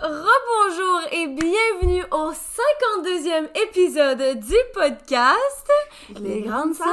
[0.00, 5.70] Rebonjour et bienvenue au 52e épisode du podcast
[6.20, 6.86] Les Grandes Sœurs.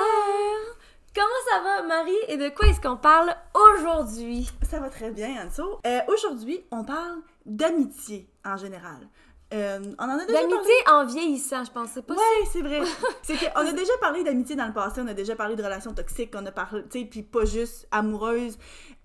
[1.15, 2.15] Comment ça va Marie?
[2.27, 4.47] Et de quoi est-ce qu'on parle aujourd'hui?
[4.69, 5.79] Ça va très bien, Anso.
[5.85, 8.99] Euh, Aujourd'hui, on parle d'amitié en général.
[9.53, 11.89] Euh, on en a déjà L'amitié en vieillissant, je pense.
[11.95, 12.81] C'est pas Ouais, c'est vrai.
[13.23, 15.93] c'est qu'on a déjà parlé d'amitié dans le passé, on a déjà parlé de relations
[15.93, 18.57] toxiques, on a parlé, tu sais, puis pas juste amoureuses,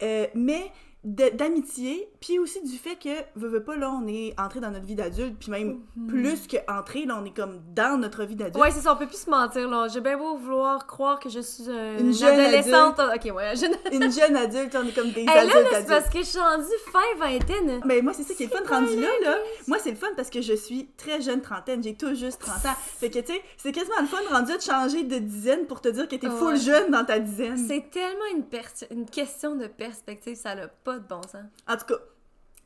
[0.02, 0.70] euh, mais
[1.06, 4.84] d'amitié, puis aussi du fait que, veux, veux pas, là, on est entré dans notre
[4.84, 8.56] vie d'adulte, puis même plus que entré, là, on est comme dans notre vie d'adulte.
[8.62, 9.86] Ouais, c'est ça, on peut plus se mentir, là.
[9.88, 12.98] J'ai bien beau vouloir croire que je suis euh, Une une, jeune adolescente.
[12.98, 13.72] Ok, ouais, jeune.
[13.92, 15.88] Une jeune adulte, on est comme des là, adultes là, c'est adultes.
[15.88, 17.80] parce que je suis rendue fin vingtaine.
[17.84, 19.36] Mais moi, c'est ça qui est le fun rendu là, là?
[19.68, 21.82] Moi, c'est le fun parce que je suis très jeune trentaine.
[21.82, 22.76] J'ai tout juste 30 ans.
[22.98, 25.88] Fait que, tu sais, c'est quasiment le fun rendu de changer de dizaine pour te
[25.88, 26.56] dire que t'es full Ouais.
[26.56, 27.56] jeune dans ta dizaine.
[27.56, 28.44] C'est tellement une,
[28.90, 31.44] une question de perspective, ça n'a pas de bon sens.
[31.68, 32.00] En tout cas,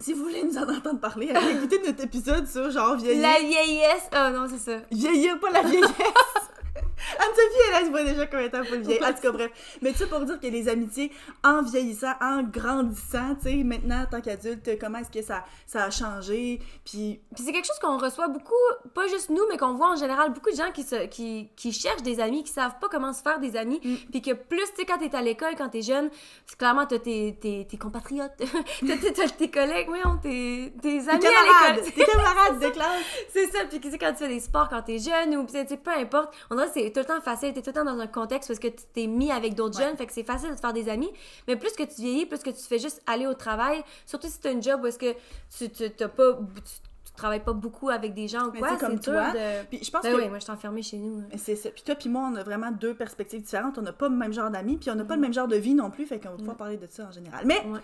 [0.01, 3.23] si vous voulez nous en entendre parler, allez écouter notre épisode sur genre vieillir.
[3.23, 4.09] La vieillesse.
[4.13, 4.81] Ah non, c'est ça.
[4.91, 5.91] Vieillir, pas la vieillesse.
[7.19, 9.05] Anne-Sophie, elle, elle se voit déjà comme étant full vieille.
[9.05, 9.79] En tout cas, bref.
[9.83, 11.13] Mais ça pour dire que les amitiés,
[11.43, 15.85] en vieillissant, en grandissant, tu sais, maintenant, en tant qu'adulte, comment est-ce que ça, ça
[15.85, 16.61] a changé?
[16.85, 18.55] Puis Puis c'est quelque chose qu'on reçoit beaucoup,
[18.95, 21.73] pas juste nous, mais qu'on voit en général beaucoup de gens qui, se, qui, qui
[21.73, 23.81] cherchent des amis, qui savent pas comment se faire des amis.
[23.83, 23.95] Mm.
[24.11, 26.11] Puis que plus, tu sais, quand t'es à l'école, quand t'es jeune,
[26.59, 28.33] clairement t'as tes, tes, tes compatriotes,
[28.87, 31.93] t'as tes, collègues, oui, tes, tes tes amis à l'école.
[31.93, 33.05] tes camarades de classe.
[33.33, 35.53] C'est ça, puis tu sais, quand tu fais des sports, quand t'es jeune, ou tu
[35.53, 37.85] sais, peu importe, on dirait que c'est tout le temps facile, t'es tout le temps
[37.85, 39.87] dans un contexte parce que tu t'es mis avec d'autres Ouais.
[39.87, 41.11] jeunes, fait que c'est facile de te faire des amis.
[41.49, 44.39] Mais plus que tu vieillis, plus que tu fais juste aller au travail, surtout si
[44.41, 45.13] t'as une job où est-ce que
[45.59, 46.63] tu, tu, t'as pas, tu,
[47.05, 49.65] tu travailles pas beaucoup avec des gens ou quoi, c'est comme toi, de...
[49.67, 51.21] Puis je pense Ben que oui, moi je suis enfermée chez nous.
[51.21, 51.37] hein.
[51.37, 51.69] C'est ça.
[51.71, 53.77] Puis toi puis moi, on a vraiment deux perspectives différentes.
[53.79, 55.57] On n'a pas le même genre d'amis, puis on n'a pas le même genre de
[55.57, 57.45] vie non plus, fait qu'on va pouvoir parler de ça en général.
[57.47, 57.81] Mais Ouais.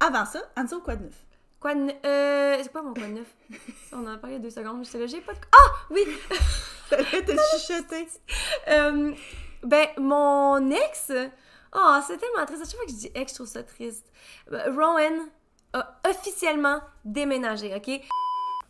[0.00, 1.24] avant ça, Anso, quoi de neuf?
[1.60, 1.80] Quoi de...
[1.80, 2.56] ne- Euh...
[2.62, 3.26] C'est quoi mon quoi de neuf?
[3.92, 5.38] on en a parlé deux secondes, je sais là, j'ai pas de...
[5.52, 5.72] Ah!
[5.90, 6.02] Oui!
[6.90, 8.08] T'allais te chuchoter.
[8.68, 9.12] Euh,
[9.62, 11.12] ben, mon ex.
[11.74, 12.62] Oh, c'est tellement triste.
[12.62, 14.06] À chaque fois que je dis ex, je trouve ça triste.
[14.52, 15.28] Euh, Rowan
[15.72, 18.00] a officiellement déménagé, OK?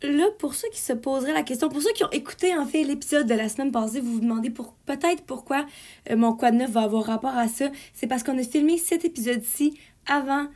[0.01, 2.83] Là, pour ceux qui se poseraient la question, pour ceux qui ont écouté en fait
[2.83, 5.65] l'épisode de la semaine passée, vous vous demandez pour peut-être pourquoi
[6.09, 7.65] euh, mon quad neuf va avoir rapport à ça.
[7.93, 9.77] C'est parce qu'on a filmé cet épisode-ci
[10.07, 10.47] avant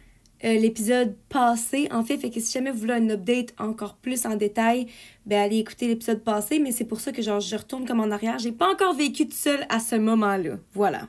[0.44, 2.18] euh, l'épisode passé, en fait.
[2.18, 4.88] Fait que si jamais vous voulez un update encore plus en détail,
[5.26, 6.60] ben allez écouter l'épisode passé.
[6.60, 8.40] Mais c'est pour ça que genre je retourne comme en arrière.
[8.40, 10.56] J'ai pas encore vécu tout seul à ce moment-là.
[10.74, 11.02] Voilà.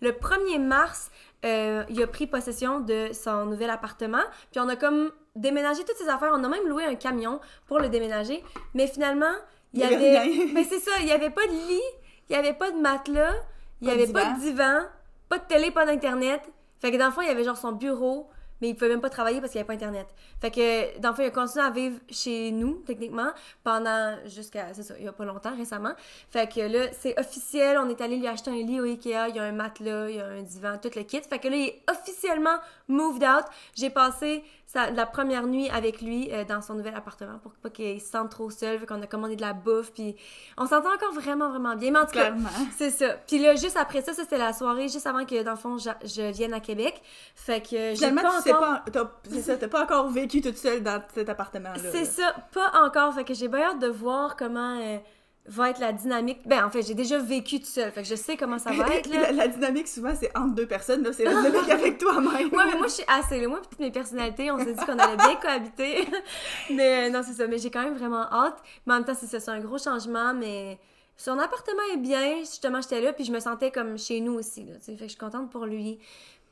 [0.00, 1.10] Le 1er mars,
[1.44, 4.22] euh, il a pris possession de son nouvel appartement.
[4.50, 6.32] Puis on a comme déménagé toutes ses affaires.
[6.34, 8.42] On a même loué un camion pour le déménager.
[8.74, 9.32] Mais finalement,
[9.72, 10.30] il y avait.
[10.54, 11.80] Mais c'est ça, il y avait pas de lit,
[12.28, 13.34] il y avait pas de matelas,
[13.80, 14.80] il y Pas de avait pas de divan,
[15.28, 16.42] pas de télé, pas d'internet.
[16.78, 18.28] Fait que dans le fond, il y avait genre son bureau,
[18.60, 20.06] mais il pouvait même pas travailler parce qu'il y avait pas internet.
[20.40, 23.30] Fait que dans le fond, il a continué à vivre chez nous, techniquement,
[23.64, 25.92] pendant jusqu'à, c'est ça, il y a pas longtemps, récemment.
[26.30, 29.36] Fait que là, c'est officiel, on est allé lui acheter un lit au Ikea, il
[29.36, 31.22] y a un matelas, il y a un divan, tout le kit.
[31.22, 33.44] Fait que là, il est officiellement moved out.
[33.74, 37.70] J'ai passé sa- la première nuit avec lui euh, dans son nouvel appartement pour pas
[37.70, 38.78] qu'il se sente trop seul.
[38.78, 40.14] Fait qu'on a commandé de la bouffe, puis
[40.56, 41.90] on s'entend encore vraiment, vraiment bien.
[41.90, 42.32] Mais en tout cas,
[42.76, 43.14] c'est ça.
[43.26, 45.76] Puis là, juste après ça, ça c'était la soirée, juste avant que, dans le fond,
[45.78, 47.00] je, je vienne à Québec.
[47.34, 48.60] Fait que j'ai pas encore...
[48.60, 51.90] pas, t'as- c'est ça, t'as pas encore vécu toute seule dans cet appartement-là.
[51.90, 52.04] C'est là.
[52.04, 53.12] ça, pas encore.
[53.14, 54.98] Fait que j'ai bien hâte de voir comment euh,
[55.46, 56.40] va être la dynamique.
[56.46, 57.90] Ben, en fait, j'ai déjà vécu tout seul.
[57.90, 59.22] Fait que je sais comment ça va être, là.
[59.22, 61.02] la, la dynamique, souvent, c'est entre deux personnes.
[61.02, 62.48] Là, c'est la dynamique avec toi-même.
[62.52, 63.46] Ouais, mais moi, je suis assez.
[63.46, 66.06] Moi, toutes mes personnalités, on s'est dit qu'on allait bien cohabiter.
[66.70, 67.46] mais euh, non, c'est ça.
[67.46, 68.62] Mais j'ai quand même vraiment hâte.
[68.86, 69.40] Mais en même temps, c'est ça.
[69.40, 70.78] C'est un gros changement, mais
[71.16, 72.38] son appartement est bien.
[72.40, 74.64] Justement, j'étais là, puis je me sentais comme chez nous aussi.
[74.64, 75.98] Là, fait que je suis contente pour lui.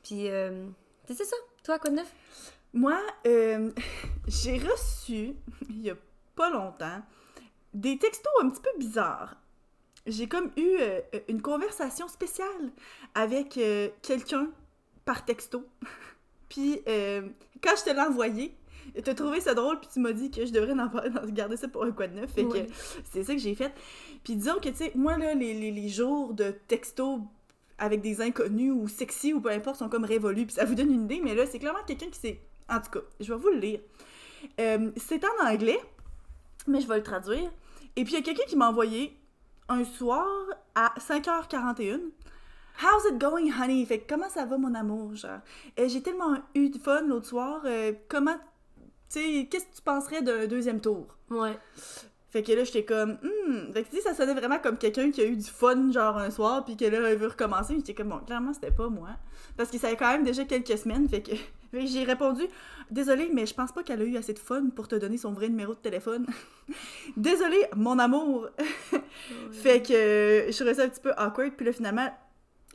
[0.03, 0.65] Puis, euh,
[1.07, 1.35] c'est c'est ça.
[1.63, 2.13] Toi, quoi de neuf?
[2.73, 3.71] Moi, euh,
[4.27, 5.33] j'ai reçu,
[5.69, 5.95] il y a
[6.35, 7.01] pas longtemps,
[7.79, 9.35] des textos un petit peu bizarres.
[10.05, 12.71] J'ai comme eu euh, une conversation spéciale
[13.15, 14.49] avec euh, quelqu'un
[15.05, 15.65] par texto.
[16.49, 17.27] Puis, euh,
[17.61, 18.55] quand je te l'ai envoyé,
[19.03, 20.89] t'as trouvé ça drôle, puis tu m'as dit que je devrais en,
[21.27, 22.31] garder ça pour un quoi de neuf.
[22.33, 22.65] Fait Ouais.
[22.65, 22.71] que
[23.11, 23.71] c'est ça que j'ai fait.
[24.23, 27.21] Puis disons que, tu sais, moi, là, les, les, les jours de texto
[27.77, 30.45] avec des inconnus ou sexy ou peu importe sont comme révolus.
[30.47, 32.41] Puis ça vous donne une idée, mais là, c'est clairement quelqu'un qui s'est...
[32.67, 33.79] En tout cas, je vais vous le lire.
[34.59, 35.79] Euh, c'est en anglais,
[36.67, 37.51] mais je vais le traduire.
[37.99, 39.13] Et puis, il y a quelqu'un qui m'a envoyé
[39.67, 40.25] un soir
[40.73, 41.99] à 5h41.
[42.81, 43.85] How's it going, honey?
[43.85, 45.15] Fait que comment ça va, mon amour?
[45.15, 45.39] Genre,
[45.77, 47.61] Euh, j'ai tellement eu de fun l'autre soir.
[47.65, 48.37] euh, comment,
[49.09, 51.07] tu sais, qu'est-ce que tu penserais d'un deuxième tour?
[51.29, 51.57] Ouais.
[52.29, 53.73] Fait que là, j'étais comme, hmm.
[53.73, 56.17] Fait que tu sais, ça sonnait vraiment comme quelqu'un qui a eu du fun, genre
[56.17, 57.75] un soir, puis que là, il veut recommencer.
[57.75, 59.09] J'étais comme, bon, clairement, c'était pas moi.
[59.57, 61.09] Parce que ça quand même déjà quelques semaines.
[61.09, 61.31] Fait que
[61.73, 62.43] j'ai répondu,
[62.89, 65.31] désolé, mais je pense pas qu'elle a eu assez de fun pour te donner son
[65.31, 66.25] vrai numéro de téléphone.
[67.17, 68.47] désolé, mon amour.
[69.51, 71.51] Fait que euh, je trouvais ça un petit peu awkward.
[71.55, 72.09] Puis là, finalement,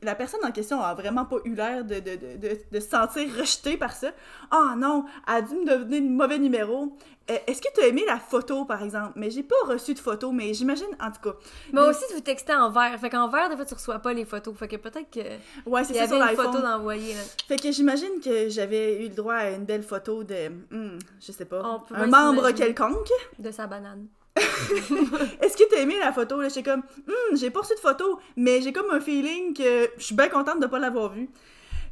[0.04, 3.28] la personne en question a vraiment pas eu l'air de, de, de, de, se sentir
[3.38, 4.08] rejetée par ça.
[4.50, 6.96] Ah non, elle a dû me donner le mauvais numéro.
[7.30, 9.12] Euh, Est-ce que tu as aimé la photo, par exemple?
[9.16, 11.36] Mais j'ai pas reçu de photo, mais j'imagine, en tout cas.
[11.72, 12.98] Mais aussi, tu vous textez en vert.
[13.00, 14.54] Fait qu'en vert, des fois, tu reçois pas les photos.
[14.56, 15.20] Fait que peut-être que
[15.68, 17.14] Ouais, c'est ça sur une photo d'envoyer.
[17.48, 21.32] Fait que j'imagine que j'avais eu le droit à une belle photo de, hmm, je
[21.32, 23.08] sais pas, On un membre quelconque.
[23.38, 24.06] De sa banane.
[25.40, 26.42] Est-ce que t'as aimé la photo?
[26.42, 30.02] J'étais comme, hmm, j'ai pas reçu de photo, mais j'ai comme un feeling que je
[30.02, 31.30] suis bien contente de pas l'avoir vue.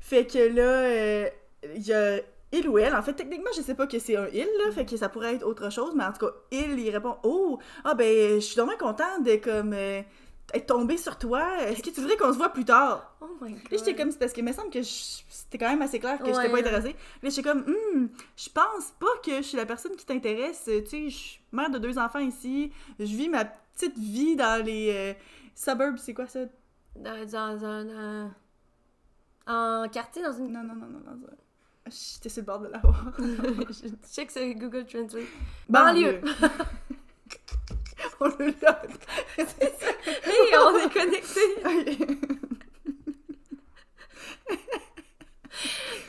[0.00, 2.20] Fait que là, euh,
[2.52, 2.94] il ou elle.
[2.94, 5.34] En fait, techniquement, je sais pas que c'est un il, là, fait que ça pourrait
[5.34, 8.56] être autre chose, mais en tout cas, il, il répond, oh, ah ben, je suis
[8.56, 10.02] vraiment contente de comme euh,
[10.54, 11.62] être tombée sur toi.
[11.62, 13.14] Est-ce que tu voudrais qu'on se voit plus tard?
[13.20, 13.62] Oh my god.
[13.70, 16.18] Là, j'étais comme, c'est parce que me semble que je- c'était quand même assez clair
[16.18, 16.50] que j'étais Ouais.
[16.50, 16.94] pas intéressée.
[17.22, 20.62] Là, j'étais comme, hmm, je pense pas que je suis la personne qui t'intéresse.
[20.66, 22.70] Tu sais, je suis mère de deux enfants ici.
[22.98, 25.14] Je vis ma petite vie dans les euh,
[25.54, 26.40] suburbs, c'est quoi ça?
[26.96, 27.88] Dans, dans un.
[27.88, 28.28] euh,
[29.46, 30.52] En quartier, dans une.
[30.52, 31.26] Non, non, non, non, non.
[31.26, 31.32] ça-
[32.14, 33.12] J'étais sur le bord de la voir.
[33.18, 35.24] je check sur Google Translate.
[35.68, 36.20] Banlieue.
[38.20, 38.82] On le l'a.
[39.36, 41.56] Hey, on est connectés!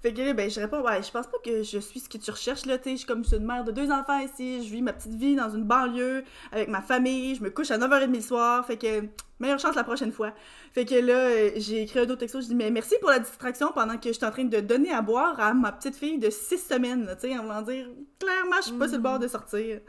[0.01, 2.17] Fait que là, ben, je réponds, ouais, je pense pas que je suis ce que
[2.17, 4.69] tu recherches, là, tu sais, je suis comme une mère de deux enfants ici, je
[4.69, 8.13] vis ma petite vie dans une banlieue, avec ma famille, je me couche à 9h30
[8.13, 9.07] le soir, fait que,
[9.39, 10.33] meilleure chance la prochaine fois.
[10.73, 13.71] Fait que là, j'ai écrit un autre texto, je dis, mais merci pour la distraction
[13.73, 16.29] pendant que je suis en train de donner à boire à ma petite fille de
[16.29, 17.87] six semaines, tu sais, en voulant dire,
[18.19, 19.79] clairement, je suis pas sur le bord de sortir.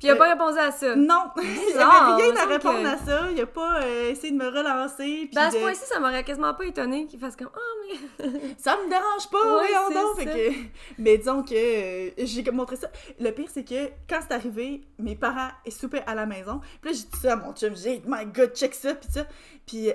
[0.00, 0.96] Puis il a pas répondu à ça.
[0.96, 4.32] Non, il avait rien à semble répondre que- à ça, il a pas euh, essayé
[4.32, 7.20] de me relancer, puis Ben à ce de- point-ci, ça m'aurait quasiment pas étonné qu'il
[7.20, 8.28] fasse comme Oh, mais.
[8.58, 10.18] Ça me dérange pas, Ouais, voyons donc.
[10.18, 10.24] ça.
[10.24, 10.56] Fait que...
[10.98, 12.88] Mais disons que euh, j'ai montré ça.
[13.18, 16.60] Le pire, c'est que quand c'est arrivé, mes parents soupaient à la maison.
[16.80, 17.76] Puis là, j'ai dit ça à mon chum.
[17.76, 19.26] J'ai dit, my god, check ça, puis ça.
[19.66, 19.90] Puis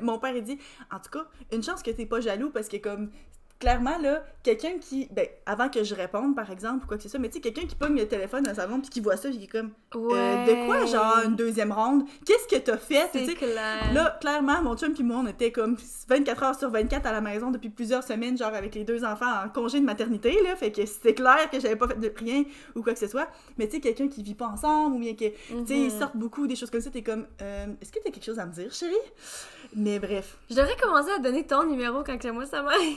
[0.00, 0.58] mon père, il dit,
[0.92, 3.10] en tout cas, une chance que t'es pas jaloux parce que, comme,
[3.60, 5.06] clairement, là, quelqu'un qui.
[5.12, 7.40] Ben, avant que je réponde, par exemple, ou quoi que ce soit, mais tu sais,
[7.40, 9.48] quelqu'un qui pogne le téléphone dans le salon, puis qui voit ça, puis qui est
[9.48, 12.04] comme, euh, de quoi, genre, une deuxième ronde?
[12.26, 13.08] Qu'est-ce que t'as fait?
[13.12, 13.92] C'est clair.
[13.92, 15.76] Là, clairement, mon chum puis moi, on était comme
[16.08, 19.44] 24 heures sur 24 à la maison depuis plusieurs semaines, genre avec les deux enfants
[19.44, 20.56] en congé de maternité, là.
[20.56, 23.28] Fait que c'était clair que j'avais pas fait de rien ou quoi que ce soit.
[23.58, 25.34] Mais tu sais, quelqu'un qui vit pas ensemble ou bien que, tu
[25.66, 25.98] sais, ils Mhm.
[25.98, 28.46] sortent beaucoup, des choses comme ça, t'es comme, euh, est-ce que t'as quelque chose à
[28.46, 28.94] me dire, chérie?
[29.74, 30.36] Mais bref.
[30.48, 32.96] Je devrais commencer à donner ton numéro quand que moi ça m'arrive.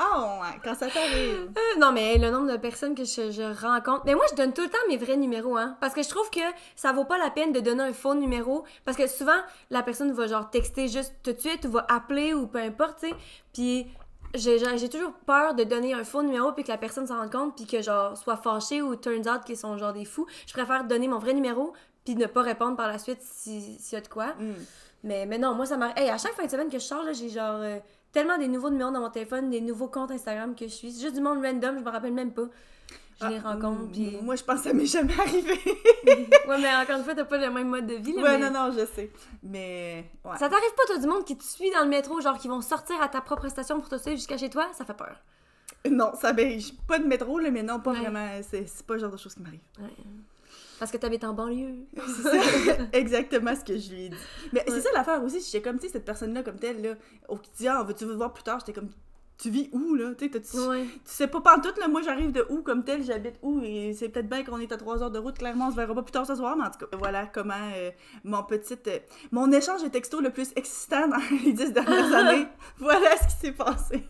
[0.00, 1.50] Oh, ouais, quand ça t'arrive.
[1.56, 4.02] Euh, non, mais le nombre de personnes que je, je rencontre.
[4.06, 5.76] Mais moi, je donne tout le temps mes vrais numéros, hein.
[5.80, 6.40] Parce que je trouve que
[6.74, 8.64] ça vaut pas la peine de donner un faux numéro.
[8.84, 9.40] Parce que souvent,
[9.70, 13.00] la personne va genre texter juste tout de suite ou va appeler ou peu importe,
[13.00, 13.14] tu sais.
[13.52, 13.86] Puis
[14.34, 17.56] j'ai toujours peur de donner un faux numéro puis que la personne s'en rende compte
[17.56, 20.26] puis que genre soit fâchée ou turns out qu'ils sont genre des fous.
[20.46, 21.72] Je préfère donner mon vrai numéro
[22.14, 24.34] puis ne pas répondre par la suite si- s'il y a de quoi.
[24.38, 24.52] Mm.
[25.04, 25.96] Mais, mais non, moi, ça m'arrive.
[25.98, 27.78] Hey, à chaque fin de semaine que je sors, j'ai genre euh,
[28.12, 30.90] tellement des nouveaux numéros dans mon téléphone, des nouveaux comptes Instagram que je suis.
[30.98, 32.44] Juste du monde random, je me rappelle même pas.
[33.22, 34.18] Je les Ah, rencontre, mm, puis.
[34.22, 35.52] Moi, je pense que ça m'est jamais arrivé.
[36.48, 38.22] ouais, mais encore une fois, t'as pas le même mode de vie, là.
[38.22, 39.10] ouais, mais- non, non, je sais.
[39.42, 40.36] Mais, ouais.
[40.38, 42.60] Ça t'arrive pas, toi, du monde qui te suit dans le métro, genre qui vont
[42.62, 44.68] sortir à ta propre station pour te suivre jusqu'à chez toi?
[44.72, 45.16] Ça fait peur.
[45.90, 48.00] Non, ça, ben, pas de métro, là, mais non, pas Ouais.
[48.00, 48.26] vraiment.
[48.42, 49.60] C'est c'est pas le genre de choses qui m'arrive.
[49.80, 49.88] Ouais.
[50.80, 51.74] Parce que t'habites en banlieue.
[52.22, 54.16] C'est exactement ce que je lui ai dit.
[54.52, 54.66] Mais Ouais.
[54.74, 56.94] c'est ça l'affaire aussi, j'étais comme, tu sais, cette personne-là comme telle, là,
[57.28, 58.58] au quotidien, veux-tu vous voir plus tard?
[58.60, 58.88] J'étais comme,
[59.36, 60.14] tu vis où, là?
[60.18, 60.84] Tu sais, t'as- tu Ouais.
[60.86, 64.08] tu sais pas pantoute, là, moi j'arrive de où comme tel, j'habite où, et c'est
[64.08, 66.12] peut-être bien qu'on est à trois heures de route, clairement, on se verra pas plus
[66.12, 67.90] tard ce soir, mais en tout cas, voilà comment euh,
[68.24, 68.98] mon petit, euh,
[69.32, 72.46] mon échange de texto le plus excitant dans les dix dernières années,
[72.78, 74.02] voilà ce qui s'est passé.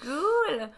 [0.00, 0.70] Cool!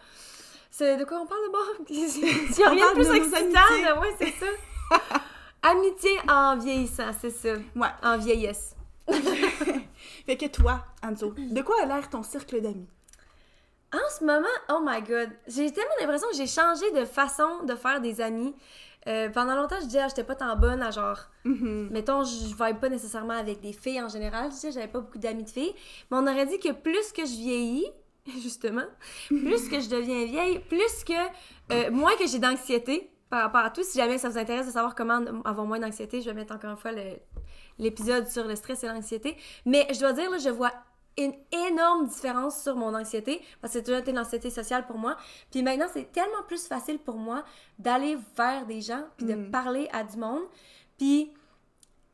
[0.71, 1.87] C'est de quoi on parle de bord?
[1.87, 4.45] S'il y a rien de plus excitant, ouais, c'est ça.
[5.61, 7.53] Amitié en vieillissant, c'est ça.
[7.75, 7.87] Ouais.
[8.03, 8.75] En vieillesse.
[10.25, 12.87] Fait que toi, Anzo, de quoi a l'air ton cercle d'amis?
[13.93, 17.75] En ce moment, oh my god, j'ai tellement l'impression que j'ai changé de façon de
[17.75, 18.53] faire des amis.
[19.07, 21.89] Euh, pendant longtemps, je disais, ah, j'étais pas tant bonne à genre, Mhm.
[21.91, 24.45] mettons, je vibe pas nécessairement avec des filles en général.
[24.49, 25.73] Je disais, j'avais pas beaucoup d'amis de filles.
[26.09, 27.85] Mais on aurait dit que plus que je vieillis,
[28.41, 28.85] justement,
[29.27, 31.13] plus que je deviens vieille, plus que,
[31.71, 33.11] euh, moins que j'ai d'anxiété.
[33.35, 33.83] Par rapport à tout.
[33.83, 36.71] Si jamais ça vous intéresse de savoir comment avoir moins d'anxiété, je vais mettre encore
[36.71, 36.91] une fois
[37.77, 39.35] l'épisode sur le stress et l'anxiété.
[39.65, 40.71] Mais je dois dire, là, je vois
[41.17, 45.17] une énorme différence sur mon anxiété parce que c'est toujours été l'anxiété sociale pour moi.
[45.51, 47.43] Puis maintenant, c'est tellement plus facile pour moi
[47.77, 49.51] d'aller vers des gens puis de Mm.
[49.51, 50.43] parler à du monde.
[50.97, 51.33] Puis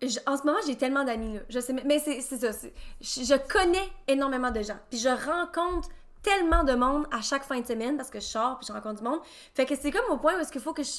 [0.02, 1.42] je- en ce moment, j'ai tellement d'amis là.
[1.50, 2.68] Je sais mais c'est ça,
[3.00, 4.78] je connais énormément de gens.
[4.90, 5.90] Puis je rencontre
[6.24, 9.02] tellement de monde à chaque fin de semaine parce que je sors puis je rencontre
[9.02, 9.20] du monde.
[9.54, 10.90] Fait que c'est comme au point où est-ce qu'il faut que je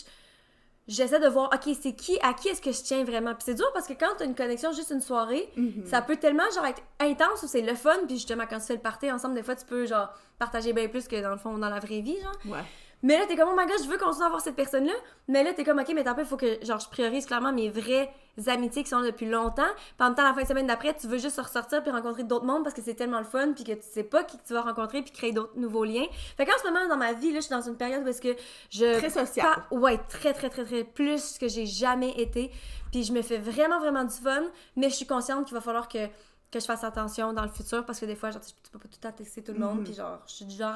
[0.88, 3.32] j'essaie de voir OK, c'est qui à qui est-ce que je tiens vraiment?
[3.34, 5.86] Puis c'est dur parce que quand tu as une connexion juste une soirée, Mhm.
[5.86, 8.74] ça peut tellement genre être intense ou c'est le fun puis justement quand tu fais
[8.74, 10.08] le party ensemble des fois tu peux genre
[10.40, 12.64] partager bien plus que dans le fond dans la vraie vie genre Ouais.
[13.02, 14.92] Mais là t'es comme oh my god je veux continuer à voir cette personne là
[15.28, 17.52] mais là t'es comme ok mais t'as peu il faut que genre je priorise clairement
[17.52, 18.10] mes vraies
[18.46, 19.62] amitiés qui sont là depuis longtemps
[20.00, 22.62] même temps la fin de semaine d'après tu veux juste ressortir puis rencontrer d'autres mondes
[22.62, 25.02] parce que c'est tellement le fun puis que tu sais pas qui tu vas rencontrer
[25.02, 26.06] puis créer d'autres nouveaux liens
[26.36, 28.22] fait qu'en ce moment dans ma vie là je suis dans une période où est-ce
[28.22, 28.34] que
[28.70, 29.46] je Très social.
[29.46, 32.50] pas- ouais, très, très, très, très, plus que j'ai jamais été.
[32.90, 34.42] Puis je me fais vraiment, vraiment du fun,
[34.76, 35.98] mais je suis consciente qu'il va falloir que,
[36.52, 38.86] que je fasse attention dans le futur parce que des fois, genre, tu peux pas
[38.88, 39.78] tout texter tout le monde.
[39.78, 39.84] Mhm.
[39.84, 40.74] Puis genre, je suis du genre,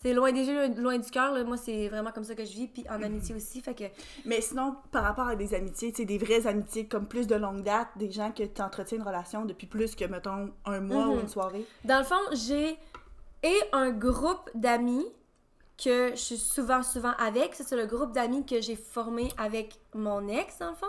[0.00, 2.68] sais, loin des yeux, loin du cœur, moi, c'est vraiment comme ça que je vis.
[2.68, 3.84] Puis en amitié aussi, fait que.
[4.24, 7.34] Mais sinon, par rapport à des amitiés, tu sais, des vraies amitiés comme plus de
[7.34, 11.08] longue date, des gens que tu entretiens une relation depuis plus que, mettons, un mois
[11.08, 11.20] ou Mhm.
[11.22, 11.66] une soirée?
[11.84, 12.78] Dans le fond, j'ai
[13.42, 15.04] et un groupe d'amis
[15.82, 17.54] que je suis souvent, souvent avec.
[17.54, 20.86] C'est le groupe d'amis que j'ai formé avec mon ex, dans le fond.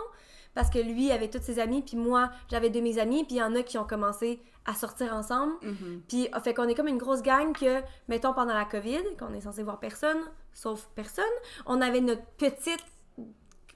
[0.54, 3.36] Parce que lui avait tous ses amis, puis moi, j'avais deux de mes amis, puis
[3.36, 5.54] il y en a qui ont commencé à sortir ensemble.
[5.62, 6.02] Mhm.
[6.08, 9.40] Puis, fait qu'on est comme une grosse gang que, mettons, pendant la COVID, qu'on est
[9.40, 10.18] censé voir personne,
[10.52, 11.24] sauf personne,
[11.66, 12.84] on avait notre petite,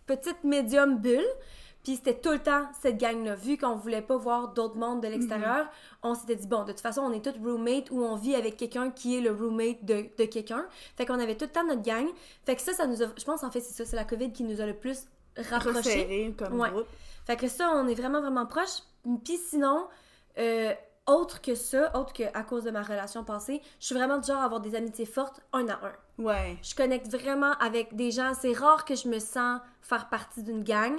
[0.06, 1.24] petite médium bulle.
[1.84, 3.34] Puis c'était tout le temps cette gang-là.
[3.34, 5.66] Vu qu'on voulait pas voir d'autres mondes de l'extérieur,
[6.04, 8.56] on s'était dit, bon, de toute façon, on est tous roommates ou on vit avec
[8.56, 10.64] quelqu'un qui est le roommate de, de quelqu'un.
[10.96, 12.06] Fait qu'on avait tout le temps notre gang.
[12.44, 13.06] Fait que ça, ça nous a...
[13.18, 15.78] Je pense, en fait, c'est ça, c'est la COVID qui nous a le plus rapprochés.
[15.78, 16.70] Resserré comme Ouais.
[16.70, 16.86] groupe.
[17.26, 18.82] Fait que ça, on est vraiment, vraiment proches.
[19.24, 19.86] Puis sinon,
[20.38, 20.72] euh,
[21.06, 24.26] autre que ça, autre que à cause de ma relation passée, je suis vraiment du
[24.26, 26.22] genre à avoir des amitiés fortes un à un.
[26.22, 26.56] Ouais.
[26.62, 28.32] Je connecte vraiment avec des gens.
[28.40, 30.96] C'est rare que je me sens faire partie d'une gang.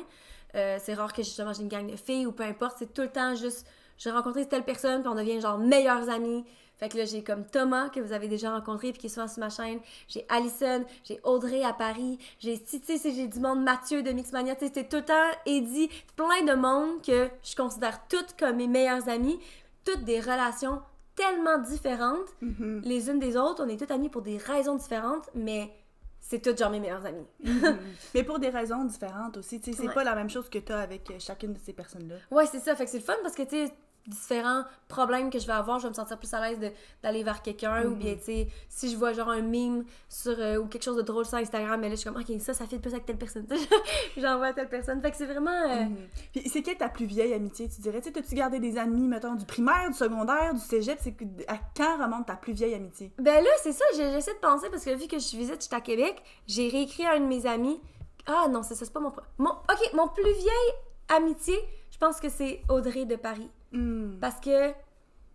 [0.56, 2.75] Euh, c'est rare que justement j'ai une gang de filles ou peu importe.
[2.80, 3.66] C'est tout le temps juste,
[3.98, 6.46] j'ai rencontré telle personne puis on devient genre meilleurs amis.
[6.84, 9.30] Fait que là, j'ai comme Thomas, que vous avez déjà rencontré puis qui est souvent
[9.30, 9.80] sur ma chaîne.
[10.10, 12.20] J'ai Alison, j'ai Audrey à Paris.
[12.40, 14.54] J'ai, tu sais, j'ai du monde, Mathieu de Mixmania.
[14.56, 15.90] Tu sais, c'était tout le temps Eddie.
[16.18, 19.40] Plein de monde que je considère toutes comme mes meilleurs amis.
[19.86, 20.82] Toutes des relations
[21.16, 22.82] tellement différentes Mhm.
[22.84, 23.63] les unes des autres.
[23.63, 25.72] On est toutes amies pour des raisons différentes, mais
[26.20, 27.28] c'est toutes genre mes meilleures amies.
[27.46, 27.78] Mhm.
[28.13, 29.62] Mais pour des raisons différentes aussi.
[29.62, 29.94] Tu sais, c'est Ouais.
[29.94, 32.16] pas la même chose que tu as avec chacune de ces personnes-là.
[32.30, 32.75] Ouais, c'est ça.
[32.75, 33.74] Fait que c'est le fun parce que, tu sais,
[34.08, 36.60] différents problèmes que je vais avoir, je vais me sentir plus à l'aise
[37.02, 38.00] d'aller vers quelqu'un ou Mhm.
[38.00, 41.02] bien, tu sais, si je vois genre un meme sur, euh, ou quelque chose de
[41.02, 43.18] drôle sur Instagram, mais là, je suis comme, ok, ça, ça fait plus avec telle
[43.18, 43.48] personne.
[44.18, 45.02] J'envoie à telle personne.
[45.02, 45.52] Fait que c'est vraiment.
[45.52, 45.96] euh, Mhm.
[46.34, 48.00] Puis c'est quelle ta plus vieille amitié, tu dirais?
[48.02, 51.00] Tu sais, t'as-tu gardé des amis, mettons, du primaire, du secondaire, du cégep?
[51.02, 51.16] C'est
[51.48, 53.12] à quand remonte ta plus vieille amitié?
[53.18, 55.82] Ben là, c'est ça, j'essaie de penser parce que vu que je visite, j'étais à
[55.82, 57.80] Québec, j'ai réécrit à un de mes amis.
[58.26, 59.50] Ah non, c'est ça, c'est pas mon, mon.
[59.52, 60.74] Ok, mon plus vieille
[61.10, 61.56] amitié,
[61.92, 63.50] je pense que c'est Audrey de Paris.
[63.74, 64.20] Hmm.
[64.20, 64.72] Parce que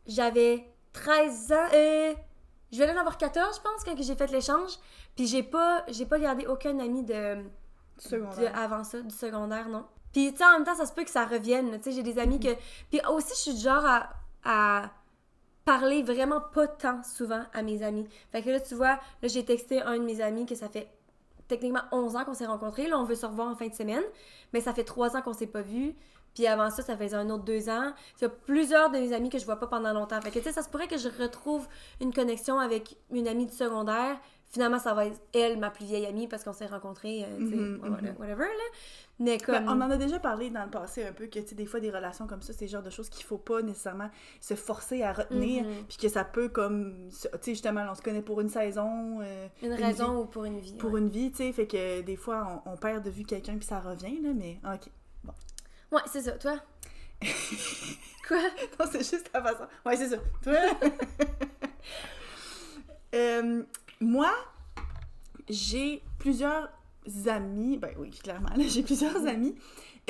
[0.06, 1.66] j'avais 13 ans.
[1.74, 2.14] Euh,
[2.72, 4.72] je vais en avoir 14, je pense, quand j'ai fait l'échange.
[5.16, 7.42] Puis j'ai pas, j'ai pas gardé aucun ami de, de-
[7.98, 8.56] secondaire.
[8.56, 9.84] avant ça, du secondaire, non.
[10.12, 11.76] Puis tu sais, en même temps, ça se peut que ça revienne.
[11.78, 12.54] Tu sais, j'ai des amis que.
[12.90, 14.10] Puis aussi, je suis du genre à,
[14.44, 14.90] à
[15.64, 18.06] parler vraiment pas tant souvent à mes amis.
[18.32, 20.88] Fait que là, tu vois, là, j'ai texté un de mes amis que ça fait
[21.46, 22.86] techniquement 11 ans qu'on s'est rencontrés.
[22.88, 24.02] Là, on veut se revoir en fin de semaine.
[24.52, 25.94] Mais ça fait 3 ans qu'on s'est pas vus.
[26.34, 27.92] Puis avant ça, ça faisait un autre 2 ans.
[28.18, 30.20] Il y a plusieurs de mes amis que je vois pas pendant longtemps.
[30.20, 31.66] Fait que, tu sais, ça se pourrait que je retrouve
[32.00, 34.18] une connexion avec une amie du secondaire.
[34.50, 37.50] Finalement, ça va être elle, ma plus vieille amie, parce qu'on s'est rencontrés, euh, tu
[37.50, 38.16] sais, Mhm, whatever, mhm.
[38.18, 38.64] whatever, là.
[39.18, 39.56] Mais comme...
[39.56, 41.66] Ben, on en a déjà parlé dans le passé un peu que tu sais, des
[41.66, 44.08] fois des relations comme ça, c'est le genre de choses qu'il faut pas nécessairement
[44.40, 45.84] se forcer à retenir, Mhm.
[45.88, 49.48] puis que ça peut comme tu sais justement on se connaît pour une saison, euh,
[49.62, 50.76] Une raison ou pour une vie.
[50.78, 51.00] pour ouais.
[51.00, 53.66] une vie, tu sais, fait que des fois on, on perd de vue quelqu'un puis
[53.66, 54.88] ça revient là, mais ok.
[55.90, 56.32] Ouais, c'est ça.
[56.32, 56.60] Toi?
[58.28, 58.38] Quoi?
[58.78, 59.66] Non, c'est juste la façon.
[59.84, 60.16] Ouais, c'est ça.
[60.42, 60.56] Toi?
[63.14, 63.62] Euh,
[64.00, 64.30] moi,
[65.48, 66.68] j'ai plusieurs
[67.26, 67.78] amis.
[67.78, 69.54] Ben oui, clairement, là, j'ai plusieurs amis.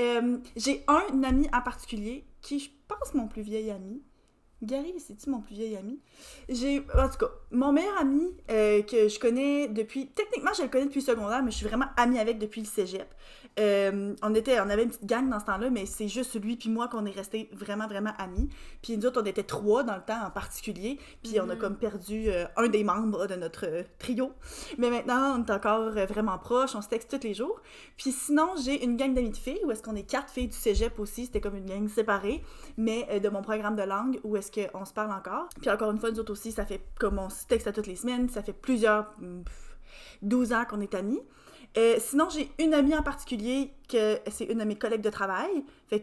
[0.01, 4.03] Euh, j'ai un ami en particulier qui, je pense, mon plus vieil ami.
[4.63, 6.01] Gary, c'est-tu mon plus vieil ami?
[6.49, 10.69] J'ai, en tout cas, mon meilleur ami euh, que je connais depuis, techniquement, je le
[10.69, 13.09] connais depuis le secondaire, mais je suis vraiment amie avec depuis le cégep.
[13.59, 16.57] Euh, on était, on avait une petite gang dans ce temps-là, mais c'est juste lui
[16.57, 18.49] puis moi qu'on est restés vraiment, vraiment amis.
[18.83, 21.59] Puis nous autres, on était trois dans le temps en particulier, puis on a Mhm.
[21.61, 24.33] comme perdu euh, un des membres de notre euh, trio.
[24.79, 27.61] Mais maintenant, on est encore vraiment proches, on se texte tous les jours.
[27.97, 30.57] Puis sinon, j'ai une gang d'amis de filles, où est-ce qu'on est quatre filles du
[30.57, 32.43] cégep aussi, c'était comme une gang séparée,
[32.77, 35.49] mais de mon programme de langue, où est-ce qu'on se parle encore.
[35.61, 37.87] Puis encore une fois, nous autres aussi, ça fait comme on se texte à toutes
[37.87, 39.77] les semaines, ça fait plusieurs, hum, pff,
[40.23, 41.21] 12 ans qu'on est amis.
[41.79, 45.65] Euh, sinon, j'ai une amie en particulier que c'est une de mes collègues de travail.
[45.89, 46.01] Fait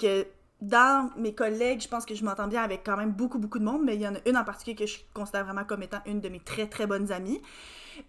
[0.62, 3.65] dans mes collègues, je pense que je m'entends bien avec quand même beaucoup, beaucoup de
[3.65, 6.00] monde, mais il y en a une en particulier que je considère vraiment comme étant
[6.05, 7.41] une de mes très, très bonnes amies.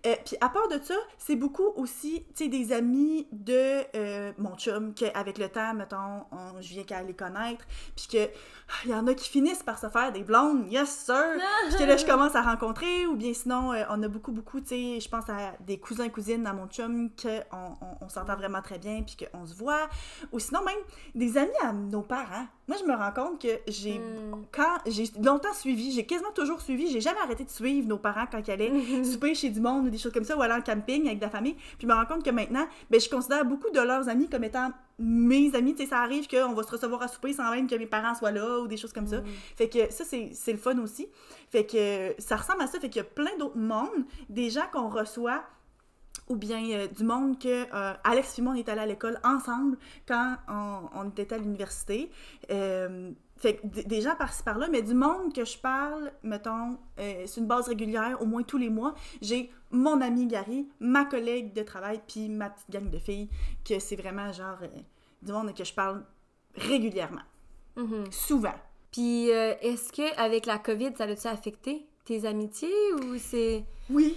[0.06, 4.32] Euh, puis à part de ça, c'est beaucoup aussi, tu sais, des amis de euh,
[4.38, 7.64] mon chum, qu'avec le temps, mettons, on, je viens qu'à les connaître,
[7.94, 8.24] puis que
[8.68, 11.24] ah, il y en a qui finissent par se faire des blondes, yes sir!
[11.68, 14.60] Puis que là, je commence à rencontrer, ou bien sinon, euh, on a beaucoup, beaucoup,
[14.60, 18.36] tu sais, je pense à des cousins, cousines dans mon chum, qu'on on, on s'entend
[18.36, 19.88] vraiment très bien, puis qu'on se voit.
[20.32, 20.78] Ou sinon, même
[21.14, 22.46] des amis à nos parents.
[22.68, 24.44] Moi, je me rends compte que j'ai, Hmm.
[24.52, 28.26] quand j'ai longtemps suivi, j'ai quasiment toujours suivi, j'ai jamais arrêté de suivre nos parents
[28.30, 28.72] quand ils allaient
[29.04, 31.24] souper chez du monde ou des choses comme ça, ou aller en camping avec de
[31.24, 31.54] la famille.
[31.54, 34.44] Puis je me rends compte que maintenant, ben, je considère beaucoup de leurs amis comme
[34.44, 35.74] étant mes amis.
[35.74, 38.14] Tu sais, ça arrive qu'on va se recevoir à souper sans même que mes parents
[38.14, 39.22] soient là ou des choses comme ça.
[39.56, 41.08] Fait que ça, c'est le fun aussi.
[41.50, 42.80] Fait que ça ressemble à ça.
[42.80, 45.44] Fait qu'il y a plein d'autres mondes, des gens qu'on reçoit
[46.28, 49.20] ou bien euh, du monde que euh, Alex et moi on est allés à l'école
[49.22, 49.78] ensemble
[50.08, 52.10] quand on, on était à l'université.
[52.50, 57.24] Euh, fait que des gens par-ci par-là, mais du monde que je parle, mettons, euh,
[57.26, 61.52] c'est une base régulière, au moins tous les mois, j'ai mon ami Gary, ma collègue
[61.52, 63.28] de travail, puis ma petite gang de filles,
[63.64, 64.68] que c'est vraiment genre euh,
[65.22, 66.04] du monde que je parle
[66.54, 67.22] régulièrement,
[67.76, 68.10] Mhm.
[68.10, 68.54] souvent.
[68.92, 73.64] Puis, euh, est-ce que avec la COVID, ça l'a-tu affecté tes amitiés ou c'est?
[73.90, 74.16] Oui,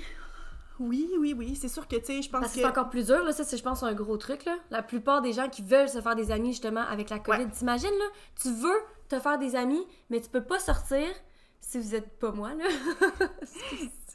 [0.80, 2.62] oui, oui, oui, c'est sûr que, tu sais, je pense Parce que que...
[2.64, 3.34] c'est encore plus dur, là.
[3.34, 4.56] Ça, c'est, je pense, un gros truc, là.
[4.70, 7.44] La plupart des gens qui veulent se faire des amis, justement, avec la COVID.
[7.44, 7.50] Ouais.
[7.52, 8.06] T'imagines, là,
[8.42, 8.80] tu veux
[9.10, 11.06] te faire des amis, mais tu peux pas sortir
[11.60, 12.64] si vous êtes pas moi, là.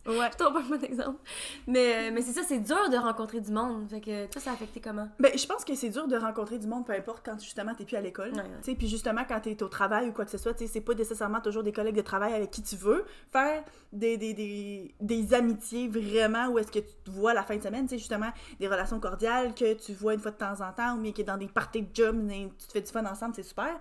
[0.07, 0.31] Ouais.
[0.33, 1.19] je pas un bon exemple.
[1.67, 3.89] Mais, mais c'est ça, c'est dur de rencontrer du monde.
[3.89, 5.09] Fait que toi, ça a affecté comment?
[5.19, 7.85] Ben, je pense que c'est dur de rencontrer du monde, peu importe quand justement t'es
[7.85, 8.33] plus à l'école.
[8.33, 8.75] Ouais, ouais.
[8.75, 10.95] Puis justement, quand t'es au travail ou quoi que ce soit, tu sais, c'est pas
[10.95, 15.35] nécessairement toujours des collègues de travail avec qui tu veux faire des, des, des, des
[15.35, 17.85] amitiés vraiment où est-ce que tu te vois la fin de semaine.
[17.87, 20.97] Tu sais, justement, des relations cordiales que tu vois une fois de temps en temps
[20.97, 23.43] ou bien que dans des parties de job, tu te fais du fun ensemble, c'est
[23.43, 23.79] super.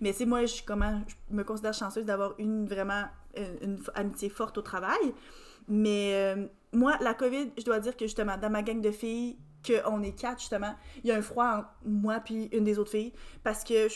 [0.00, 3.04] Mais sais, moi, je, comment, je me considère chanceuse d'avoir une vraiment
[3.38, 5.14] euh, une, amitié forte au travail.
[5.68, 9.38] Mais euh, moi, la COVID, je dois dire que justement, dans ma gang de filles,
[9.66, 12.90] qu'on est quatre, justement, il y a un froid entre moi puis une des autres
[12.90, 13.12] filles.
[13.42, 13.88] Parce que,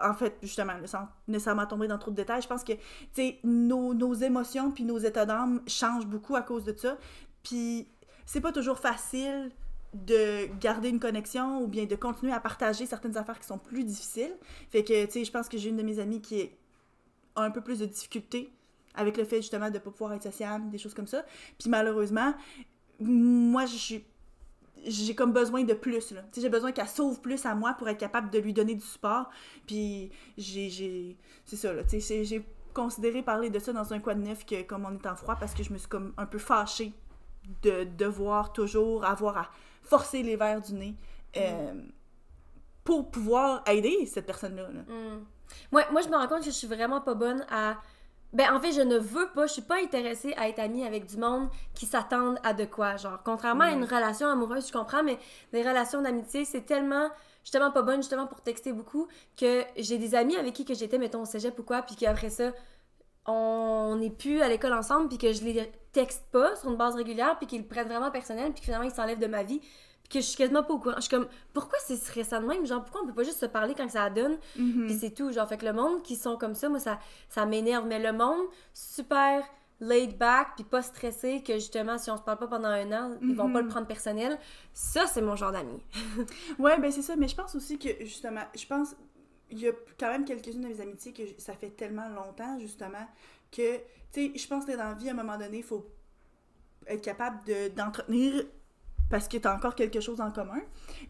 [0.00, 2.80] en fait, justement, sans nécessairement tomber dans trop de détails, je pense que, tu
[3.14, 6.96] sais, nos, nos émotions puis nos états d'âme changent beaucoup à cause de ça.
[7.42, 7.88] Puis,
[8.24, 9.50] c'est pas toujours facile
[9.94, 13.84] de garder une connexion ou bien de continuer à partager certaines affaires qui sont plus
[13.84, 14.36] difficiles.
[14.70, 16.50] Fait que, tu sais, je pense que j'ai une de mes amies qui
[17.34, 18.52] a un peu plus de difficultés
[18.98, 21.24] avec le fait justement de ne pas pouvoir être sociable, des choses comme ça.
[21.58, 22.34] Puis malheureusement,
[23.00, 24.04] moi, je suis
[24.86, 26.22] j'ai comme besoin de plus là.
[26.22, 28.74] Tu sais, j'ai besoin qu'elle s'ouvre plus à moi pour être capable de lui donner
[28.74, 29.28] du support.
[29.66, 33.98] Puis j'ai j'ai c'est ça là, tu sais, j'ai considéré parler de ça dans un
[33.98, 36.12] coin de neuf que comme on est en froid parce que je me suis comme
[36.16, 36.92] un peu fâchée
[37.62, 39.50] de devoir toujours avoir à
[39.82, 40.94] forcer les verres du nez
[41.36, 41.74] euh,
[42.84, 44.68] pour pouvoir aider cette personne-là.
[44.70, 44.80] là.
[44.82, 45.24] Hmm.
[45.72, 47.76] Moi, moi, je me rends compte que je suis vraiment pas bonne à.
[48.34, 51.06] Ben, en fait, je ne veux pas, je suis pas intéressée à être amie avec
[51.06, 52.96] du monde qui s'attendent à de quoi.
[52.96, 55.18] Genre, contrairement à une relation amoureuse, je comprends, mais
[55.52, 57.08] les relations d'amitié, c'est tellement,
[57.42, 60.98] justement, pas bonne, justement, pour texter beaucoup, que j'ai des amis avec qui que j'étais,
[60.98, 62.52] mettons, au cégep ou quoi, puis qu'après ça,
[63.24, 66.94] on n'est plus à l'école ensemble, puis que je les texte pas sur une base
[66.96, 69.62] régulière, puis qu'ils le prennent vraiment personnel, puis que finalement, ils s'enlèvent de ma vie,
[70.08, 70.94] que je suis quasiment pas au courant.
[70.96, 72.64] Je suis comme, pourquoi ce serait ça de même?
[72.66, 74.38] Genre, pourquoi on peut pas juste se parler quand ça donne?
[74.86, 75.30] Puis c'est tout.
[75.32, 77.86] Genre, fait que le monde qui sont comme ça, moi, ça, ça m'énerve.
[77.86, 79.44] Mais le monde super
[79.80, 83.16] laid back, puis pas stressé, que justement, si on se parle pas pendant un an,
[83.22, 84.38] ils vont pas le prendre personnel,
[84.72, 85.82] ça, c'est mon genre d'amis.
[86.58, 88.96] Ouais, ben c'est ça, mais je pense aussi que justement, je pense
[89.50, 93.06] il y a quand même quelques-unes de mes amitiés que ça fait tellement longtemps justement
[93.50, 93.76] que
[94.12, 95.86] tu sais, je pense que dans la vie à un moment donné, il faut
[96.86, 98.44] être capable de d'entretenir
[99.10, 100.60] parce que t'as encore quelque chose en commun,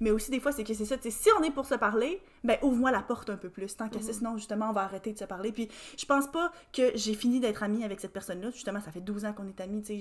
[0.00, 2.20] mais aussi des fois c'est que c'est ça, tu si on est pour se parler,
[2.44, 5.12] ben ouvre-moi la porte un peu plus, tant qu'à ça, sinon justement on va arrêter
[5.12, 5.52] de se parler.
[5.52, 9.00] Puis je pense pas que j'ai fini d'être amie avec cette personne-là, justement ça fait
[9.00, 10.00] 12 ans qu'on est amis, tu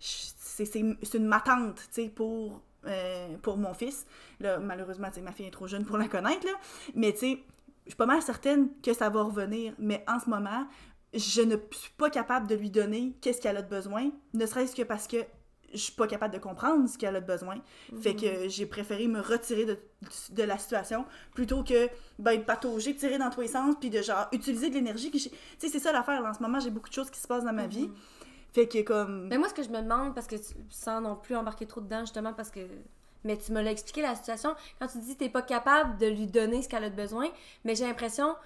[0.00, 4.06] sais, c'est une matante, tu sais, pour euh, pour mon fils.
[4.38, 6.52] Là, malheureusement, tu ma fille est trop jeune pour la connaître, là.
[6.94, 7.44] Mais tu sais,
[7.84, 9.74] je suis pas mal certaine que ça va revenir.
[9.78, 10.66] Mais en ce moment,
[11.12, 14.76] je ne suis pas capable de lui donner qu'est-ce qu'elle a de besoin, ne serait-ce
[14.76, 15.16] que parce que
[15.72, 17.56] je suis pas capable de comprendre ce qu'elle a de besoin.
[18.00, 19.78] Fait que j'ai préféré me retirer de,
[20.30, 21.04] de la situation
[21.34, 25.10] plutôt que ben, patauger, tirer dans tous les sens, puis de genre utiliser de l'énergie.
[25.10, 25.30] Tu sais,
[25.68, 26.24] c'est ça l'affaire.
[26.24, 27.90] En ce moment, j'ai beaucoup de choses qui se passent dans ma vie.
[28.52, 29.28] Fait que comme.
[29.28, 30.36] Mais moi, ce que je me demande, parce que
[30.70, 32.60] sans non plus embarquer trop dedans, justement, parce que.
[33.24, 34.54] Mais tu me l'as expliqué la situation.
[34.78, 37.28] Quand tu dis que t'es pas capable de lui donner ce qu'elle a de besoin,
[37.64, 38.36] mais j'ai l'impression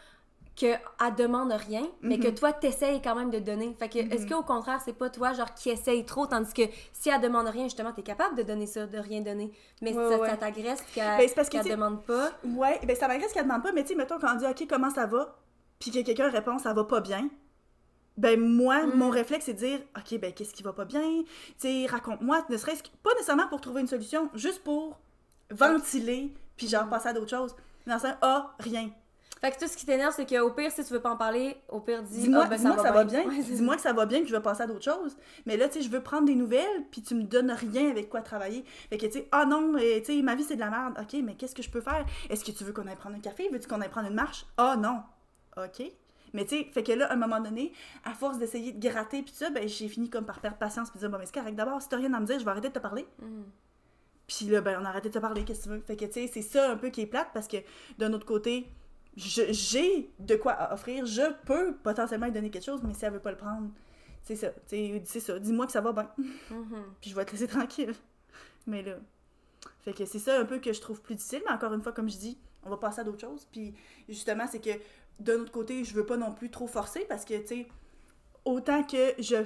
[0.55, 0.81] qu'elle
[1.17, 3.75] demande rien, mais que toi, t'essayes quand même de donner.
[3.79, 6.63] Fait que, est-ce qu'au contraire, c'est pas toi, genre, qui essaye trop, tandis que
[6.93, 9.51] si elle demande rien, justement, t'es capable de donner ça, de rien donner.
[9.81, 10.29] Mais Ouais, ça, ouais.
[10.29, 12.31] ça t'agresse qu'elle Ben, parce que, sais- demande pas.
[12.45, 14.67] Ouais, ben ça m'agresse qu'elle demande pas, mais tu sais, mettons, quand on dit OK,
[14.69, 15.37] comment ça va,
[15.79, 17.29] puis que quelqu'un répond ça va pas bien,
[18.19, 18.95] ben moi, Mm.
[18.95, 22.45] mon réflexe, c'est de dire OK, ben qu'est-ce qui va pas bien, tu sais, raconte-moi,
[22.51, 24.99] ne serait-ce que, pas nécessairement pour trouver une solution, juste pour
[25.51, 27.57] ventiler, puis genre passer à d'autres choses.
[27.87, 28.91] Dans ça, ah, rien.
[29.41, 31.57] Fait que tout ce qui t'énerve, c'est qu'au pire, si tu veux pas en parler,
[31.69, 34.21] au pire, dis Dis-moi ah, ben, que ça va bien, dis-moi que ça va bien,
[34.21, 35.17] que je vais passer à d'autres choses.
[35.47, 38.09] Mais là, tu sais, je veux prendre des nouvelles, puis tu me donnes rien avec
[38.09, 38.65] quoi travailler.
[38.89, 40.95] Fait que, tu sais, ah non, euh, tu sais, ma vie, c'est de la merde.
[41.01, 42.07] OK, mais qu'est-ce que je peux faire?
[42.31, 43.49] Est-ce que tu veux qu'on aille prendre un café?
[43.51, 44.47] Veux-tu qu'on aille prendre une marche?
[44.57, 45.03] Ah non.
[45.57, 45.91] OK.
[46.33, 47.73] Mais tu sais, fait que là, à un moment donné,
[48.05, 50.99] à force d'essayer de gratter, puis ça, ben, j'ai fini comme par perdre patience, puis
[50.99, 52.69] dire, bon, mais c'est correct, d'abord, si t'as rien à me dire, je vais arrêter
[52.69, 53.07] de te parler.
[53.21, 53.45] Mhm.
[54.27, 55.81] Puis là, ben, on a arrêté de te parler, qu'est-ce que tu veux?
[55.81, 57.59] Fait que, tu sais, c'est ça un peu qui est plate, parce que
[57.99, 58.67] d'un autre côté,
[59.17, 63.21] j'ai de quoi offrir, je peux potentiellement lui donner quelque chose, mais si elle veut
[63.21, 63.69] pas le prendre,
[64.23, 66.11] c'est ça, c'est ça, dis-moi que ça va bien,
[66.51, 66.85] Mhm.
[67.01, 67.95] puis je vais te laisser tranquille.
[68.67, 68.95] Mais là,
[69.83, 71.93] fait que c'est ça un peu que je trouve plus difficile, mais encore une fois,
[71.93, 73.75] comme je dis, on va passer à d'autres choses, puis
[74.09, 74.71] justement, c'est que
[75.19, 77.69] d'un autre côté, je veux pas non plus trop forcer, parce que, tu sais,
[78.45, 79.37] autant que je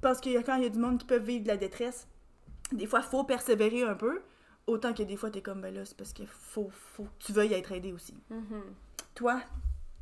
[0.00, 2.06] pense que quand il y a du monde qui peut vivre de la détresse,
[2.72, 4.20] des fois, faut persévérer un peu,
[4.68, 7.32] autant que des fois, t'es comme, ben là, c'est parce qu'il faut, faut que tu
[7.32, 8.14] veuilles être aidé aussi.
[8.30, 8.62] Mhm.
[9.14, 9.40] Toi,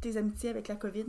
[0.00, 1.07] tes amitiés avec la COVID?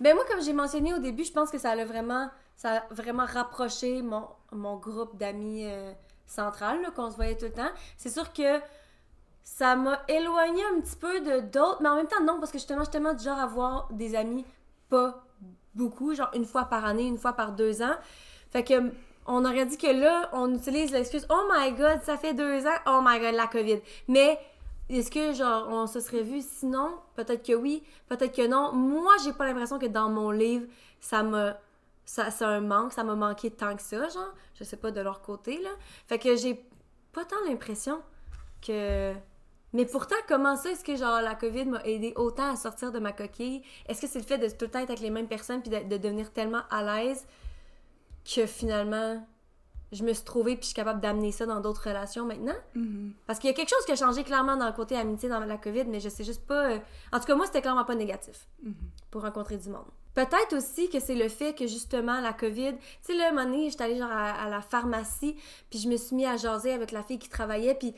[0.00, 2.94] Ben moi, comme j'ai mentionné au début, je pense que ça a vraiment, ça a
[2.94, 5.92] vraiment rapproché mon, mon groupe d'amis euh,
[6.26, 7.70] central, là, qu'on se voyait tout le temps.
[7.96, 8.60] C'est sûr que
[9.42, 12.58] ça m'a éloigné un petit peu de d'autres, mais en même temps, non, parce que
[12.58, 14.44] justement, je suis tellement du genre à avoir des amis
[14.88, 15.24] pas
[15.74, 17.96] beaucoup, genre une fois par année, une fois par deux ans.
[18.50, 18.92] Fait que
[19.28, 22.78] on aurait dit que là, on utilise l'excuse «Oh my God, ça fait deux ans,
[22.86, 23.80] oh my God, la COVID».
[24.08, 24.40] Mais
[24.88, 26.40] est-ce que, genre, on se serait vu?
[26.40, 26.94] Sinon?
[27.14, 28.72] Peut-être que oui, peut-être que non.
[28.72, 30.66] Moi, j'ai pas l'impression que dans mon livre,
[30.98, 31.58] ça m'a...
[32.06, 34.32] Ça, c'est un manque, ça m'a manqué tant que ça, genre.
[34.54, 35.68] Je sais pas de leur côté, là.
[36.06, 36.64] Fait que j'ai
[37.12, 38.00] pas tant l'impression
[38.66, 39.12] que...
[39.74, 42.98] Mais pourtant, comment ça, est-ce que, genre, la COVID m'a aidé autant à sortir de
[42.98, 43.62] ma coquille?
[43.86, 45.68] Est-ce que c'est le fait de tout le temps être avec les mêmes personnes puis
[45.68, 47.26] de devenir tellement à l'aise
[48.34, 49.26] que, finalement,
[49.90, 52.56] je me suis trouvée puis je suis capable d'amener ça dans d'autres relations maintenant?
[53.26, 55.40] Parce qu'il y a quelque chose qui a changé clairement dans le côté amitié dans
[55.40, 56.70] la COVID, mais je sais juste pas.
[56.72, 56.78] euh,
[57.12, 58.46] En tout cas, moi, c'était clairement pas négatif
[59.10, 59.86] pour rencontrer du monde.
[60.14, 62.72] Peut-être aussi que c'est le fait que justement la COVID.
[62.74, 65.36] Tu sais, là, un moment donné, j'étais allée genre à, à la pharmacie,
[65.70, 67.94] puis je me suis mis à jaser avec la fille qui travaillait, puis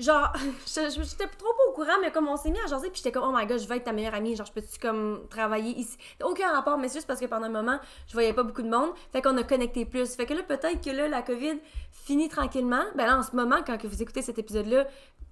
[0.00, 0.32] genre,
[0.66, 3.28] j'étais trop pas au courant, mais comme on s'est mis à jaser, puis j'étais comme,
[3.32, 5.96] oh my god, je veux être ta meilleure amie, genre, je peux-tu comme travailler ici?
[6.24, 8.70] Aucun rapport, mais c'est juste parce que pendant un moment, je voyais pas beaucoup de
[8.70, 10.14] monde, fait qu'on a connecté plus.
[10.16, 11.58] Fait que là, peut-être que là, la COVID
[11.92, 12.82] finit tranquillement.
[12.96, 14.86] Ben là, en ce moment, quand que vous écoutez cet épisode-là,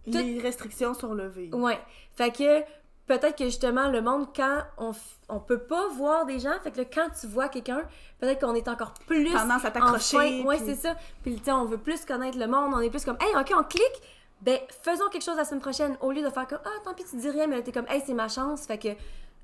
[0.05, 1.51] Tout- Les restrictions sont levées.
[1.53, 1.79] Ouais.
[2.17, 2.61] Fait que
[3.07, 4.97] peut-être que justement, le monde, quand on, f-
[5.29, 7.83] on peut pas voir des gens, fait que là, quand tu vois quelqu'un,
[8.19, 9.31] peut-être qu'on est encore plus.
[9.33, 10.95] Tendance à t'accrocher, enfin- Ouais, puis- c'est ça.
[11.23, 13.53] Puis tu sais, on veut plus connaître le monde, on est plus comme, hey, ok,
[13.59, 14.03] on clique.
[14.43, 17.05] Ben, faisons quelque chose la semaine prochaine au lieu de faire comme, ah, tant pis,
[17.05, 18.67] tu dis rien, mais là, t'es comme, hey, c'est ma chance.
[18.67, 18.89] Fait que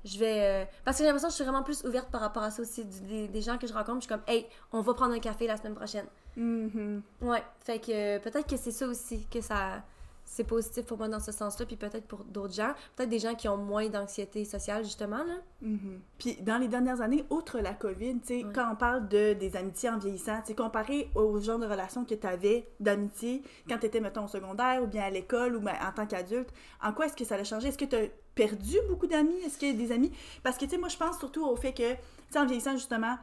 [0.05, 0.39] je vais.
[0.41, 2.61] euh, Parce que j'ai l'impression que je suis vraiment plus ouverte par rapport à ça
[2.61, 2.85] aussi.
[2.85, 5.47] Des, des gens que je rencontre, je suis comme, hey, on va prendre un café
[5.47, 6.05] la semaine prochaine.
[6.37, 7.01] Mhm.
[7.21, 9.83] Ouais, fait que euh, peut-être que c'est ça aussi, que ça
[10.27, 13.35] c'est positif pour moi dans ce sens-là, puis peut-être pour d'autres gens, peut-être des gens
[13.35, 15.35] qui ont moins d'anxiété sociale justement là.
[15.61, 15.99] Mhm.
[16.17, 18.51] Puis dans les dernières années, outre la COVID, tu sais, Ouais.
[18.53, 22.03] quand on parle de, des amitiés en vieillissant, tu sais, comparé au genre de relation
[22.05, 25.59] que tu avais d'amitié quand tu étais, mettons, au secondaire ou bien à l'école ou
[25.61, 26.49] ben, en tant qu'adulte,
[26.83, 27.67] en quoi est-ce que ça a changé?
[27.69, 29.37] Est-ce que tu as perdu beaucoup d'amis?
[29.45, 30.11] Est-ce qu'il y a des amis?
[30.43, 31.97] Parce que, tu sais, moi, je pense surtout au fait que, tu
[32.31, 33.17] sais, en vieillissant, justement,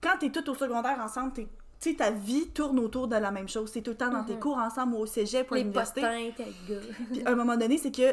[0.00, 1.48] quand tu es tout au secondaire ensemble, t'es-
[1.80, 3.70] tu sais, ta vie tourne autour de la même chose.
[3.72, 4.40] C'est tout le temps dans tes Mhm.
[4.40, 6.00] cours ensemble ou au cégep ou à Les l'université.
[7.12, 8.12] Puis à un moment donné, c'est que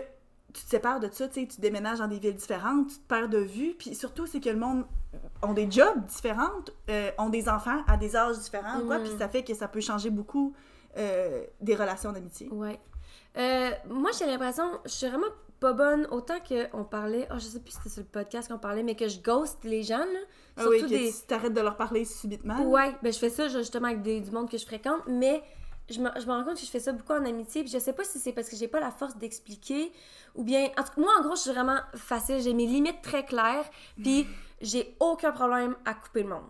[0.54, 3.08] tu te sépares de ça, tu sais, tu déménages dans des villes différentes, tu te
[3.08, 4.86] perds de vue, puis surtout, c'est que le monde
[5.42, 6.52] ont des jobs différents,
[6.92, 9.04] euh, ont des enfants à des âges différents, quoi, Mhm.
[9.08, 10.54] puis ça fait que ça peut changer beaucoup
[10.96, 12.50] euh, des relations d'amitié.
[12.52, 12.80] Ouais.
[13.36, 15.26] Euh, moi j'ai l'impression, je suis vraiment
[15.64, 18.52] pas bonne autant que on parlait, oh je sais plus si c'était sur le podcast
[18.52, 20.20] qu'on parlait, mais que je ghost les gens là,
[20.58, 22.62] Ah oui, que des tu t'arrêtes de leur parler subitement.
[22.70, 25.42] Ouais, ben je fais ça justement avec des- du monde que je fréquente, mais
[25.90, 27.78] je me, je me rends compte que je fais ça beaucoup en amitié, puis je
[27.80, 29.92] sais pas si c'est parce que j'ai pas la force d'expliquer,
[30.36, 30.66] ou bien...
[30.78, 33.66] En tout cas, moi, en gros, je suis vraiment facile, j'ai mes limites très claires,
[34.02, 34.28] puis
[34.62, 36.48] j'ai aucun problème à couper le monde.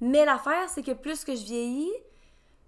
[0.00, 1.92] Mais l'affaire, c'est que plus que je vieillis,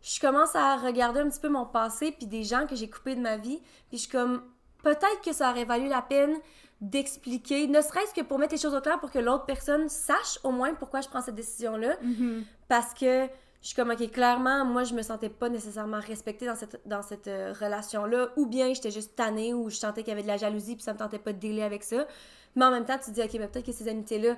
[0.02, 3.14] je commence à regarder un petit peu mon passé puis des gens que j'ai coupés
[3.14, 4.42] de ma vie, puis je suis comme
[4.82, 6.36] peut-être que ça aurait valu la peine
[6.80, 10.38] d'expliquer, ne serait-ce que pour mettre les choses au clair pour que l'autre personne sache
[10.42, 11.96] au moins pourquoi je prends cette décision-là.
[12.02, 12.44] Mhm.
[12.68, 13.28] Parce que
[13.62, 17.02] je suis comme, OK, clairement, moi, je me sentais pas nécessairement respectée dans cette, dans
[17.02, 18.30] cette euh, relation-là.
[18.36, 20.82] Ou bien j'étais juste tannée ou je sentais qu'il y avait de la jalousie puis
[20.82, 22.08] ça me tentait pas de délai avec ça.
[22.56, 24.36] Mais en même temps, tu te dis, OK, mais peut-être que ces amitiés-là,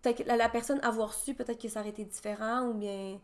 [0.00, 3.18] peut-être que la, la personne avoir su, peut-être que ça aurait été différent ou bien,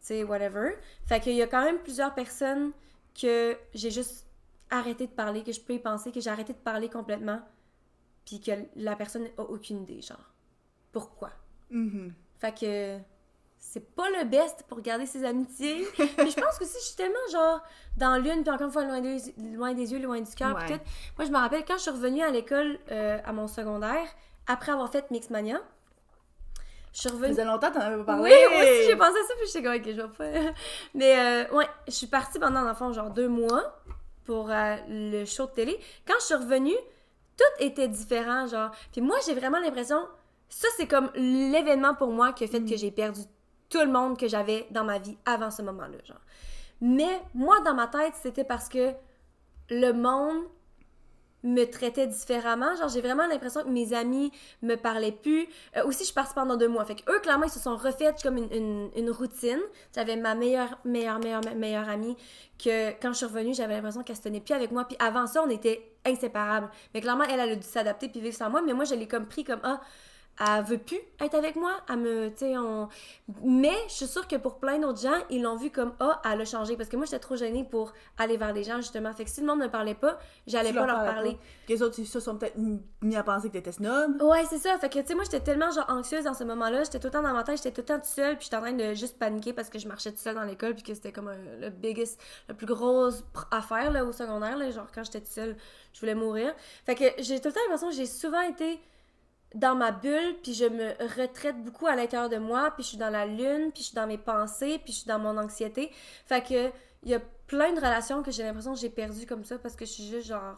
[0.00, 0.78] tu sais, whatever.
[1.06, 2.72] Fait qu'il y a quand même plusieurs personnes
[3.20, 4.27] que j'ai juste
[4.70, 7.40] arrêté de parler, que je peux y penser, que j'ai arrêté de parler complètement,
[8.24, 10.30] puis que la personne n'a aucune idée, genre.
[10.92, 11.30] Pourquoi?
[11.70, 12.12] Mhm.
[12.38, 12.98] Fait que
[13.60, 15.84] c'est pas le best pour garder ses amitiés.
[15.94, 17.60] Puis je pense que si je suis tellement genre
[17.96, 19.18] dans l'une, puis encore une fois loin des,
[19.54, 20.66] loin des yeux, loin du cœur, Ouais.
[20.78, 20.80] tout.
[21.18, 24.06] Moi, je me rappelle quand je suis revenue à l'école, euh, à mon secondaire,
[24.46, 25.60] après avoir fait Mixmania,
[26.92, 27.30] je suis Ça revenue.
[27.32, 28.34] faisait longtemps que t'en avais pas Oui, parlé.
[28.50, 30.52] moi aussi j'ai pensé à ça, puis j'étais comme, ok, je vais pas.
[30.94, 33.77] Mais euh, ouais, je suis partie pendant, dans le fond, genre deux mois
[34.28, 35.80] pour euh, le show de télé.
[36.06, 36.76] Quand je suis revenue,
[37.34, 38.70] tout était différent, genre.
[38.92, 40.06] Puis moi, j'ai vraiment l'impression,
[40.50, 43.22] ça, c'est comme l'événement pour moi qui a fait que j'ai perdu
[43.70, 46.20] tout le monde que j'avais dans ma vie avant ce moment-là, genre.
[46.82, 48.92] Mais moi, dans ma tête, c'était parce que
[49.70, 50.44] le monde
[51.42, 52.74] me traitait différemment.
[52.76, 55.46] Genre, j'ai vraiment l'impression que mes amis me parlaient plus.
[55.76, 56.84] Euh, aussi, je partie pendant deux mois.
[56.84, 59.60] Fait que eux, clairement, ils se sont refaits comme une routine.
[59.94, 62.16] J'avais ma meilleure, meilleure, meilleure, meilleure amie
[62.58, 64.84] que quand je suis revenue, j'avais l'impression qu'elle se tenait plus avec moi.
[64.84, 66.70] Puis avant ça, on était inséparables.
[66.94, 68.62] Mais clairement, elle, elle a dû s'adapter puis vivre sans moi.
[68.62, 69.80] Mais moi, je l'ai comme pris comme, ah,
[70.40, 71.72] elle veut plus être avec moi.
[71.88, 72.88] Elle me, tu on...
[73.42, 76.40] Mais je suis sûre que pour plein d'autres gens, ils l'ont vu comme, ah, elle
[76.40, 76.76] a changé.
[76.76, 79.12] Parce que moi, j'étais trop gênée pour aller vers les gens, justement.
[79.12, 81.32] Fait que si le monde ne parlait pas, j'allais pas leur parler.
[81.32, 81.38] pas.
[81.68, 82.56] Les autres, ils se sont peut-être
[83.02, 84.22] mis à penser que t'étais snob.
[84.22, 84.78] Ouais, c'est ça.
[84.78, 86.84] Fait que, tu sais, moi, j'étais tellement, genre, anxieuse dans ce moment-là.
[86.84, 88.56] J'étais tout le temps dans ma tête, j'étais tout le temps toute seule, puis j'étais
[88.56, 90.94] en train de juste paniquer parce que je marchais toute seule dans l'école, puis que
[90.94, 94.70] c'était comme un- le biggest, la plus grosse affaire, là, au secondaire, là.
[94.70, 95.56] Genre, quand j'étais toute seule,
[95.92, 96.54] je voulais mourir.
[96.86, 98.80] Fait que j'ai tout le temps l'impression que j'ai souvent été
[99.54, 102.98] dans ma bulle, puis je me retraite beaucoup à l'intérieur de moi, puis je suis
[102.98, 105.90] dans la lune, puis je suis dans mes pensées, puis je suis dans mon anxiété.
[106.26, 106.70] Fait que
[107.04, 109.76] il y a plein de relations que j'ai l'impression que j'ai perdues comme ça parce
[109.76, 110.56] que je suis juste genre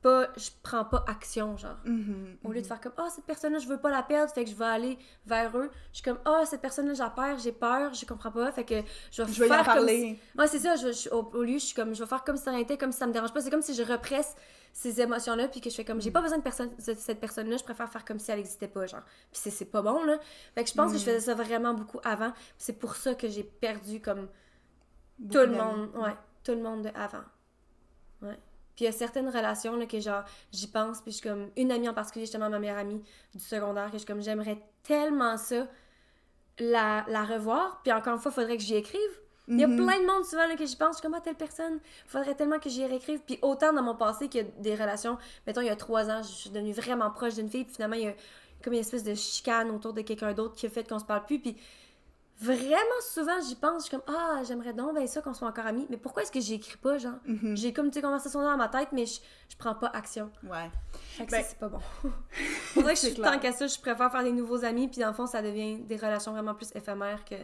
[0.00, 1.76] pas je prends pas action genre.
[1.84, 2.36] Mhm.
[2.44, 4.44] Au lieu de faire comme ah cette personne là je veux pas la perdre fait
[4.44, 5.70] que je vais aller vers eux.
[5.90, 8.64] Je suis comme ah cette personne là j'ai peur, j'ai peur, je comprends pas fait
[8.64, 8.76] que
[9.10, 10.18] je vais Je faire comme parler.
[10.32, 12.22] si- Ouais, c'est ça, je, je- au, au lieu je suis comme je vais faire
[12.22, 14.36] comme si ça été, comme si ça me dérange pas, c'est comme si je represse
[14.72, 17.48] ces émotions là puis que je fais comme j'ai pas besoin de personne cette personne
[17.50, 19.02] là, je préfère faire comme si elle existait pas genre.
[19.32, 20.18] Puis c'est- pas bon là.
[20.54, 23.28] Fait que je pense que je faisais ça vraiment beaucoup avant, c'est pour ça que
[23.28, 24.28] j'ai perdu comme
[25.18, 27.24] Beaucoup tout le monde, ouais, tout le monde de avant.
[28.22, 28.38] Ouais.
[28.78, 31.48] Puis il y a certaines relations là, que genre j'y pense puis je suis comme
[31.56, 33.02] une amie en particulier justement ma meilleure amie
[33.34, 35.66] du secondaire que je suis comme j'aimerais tellement ça
[36.60, 39.00] la, la revoir puis encore une fois faudrait que j'y écrive.
[39.48, 39.76] Il y a Mhm.
[39.84, 42.36] plein de monde souvent là, que j'y pense, je suis comme à telle personne, faudrait
[42.36, 43.18] tellement que j'y réécrive.
[43.26, 46.08] Puis autant dans mon passé qu'il y a des relations, mettons il y a trois
[46.08, 48.14] ans, je suis devenue vraiment proche d'une fille, puis finalement il y a
[48.62, 51.24] comme une espèce de chicane autour de quelqu'un d'autre qui a fait qu'on se parle
[51.24, 51.40] plus.
[51.40, 51.56] Puis
[52.40, 55.66] vraiment souvent j'y pense, je suis comme ah j'aimerais donc ben ça qu'on soit encore
[55.66, 57.18] amis, mais pourquoi est-ce que j'écris pas genre?
[57.26, 57.56] Mhm.
[57.56, 60.30] J'ai comme des conversations dans ma tête, mais je, je prends pas action.
[60.44, 60.70] Ouais.
[60.92, 61.80] Fait que Ben, ça, c'est pas bon.
[62.76, 65.00] On dirait que je suis tant qu'à ça, je préfère faire des nouveaux amis, puis
[65.00, 67.34] dans le fond, ça devient des relations vraiment plus éphémères que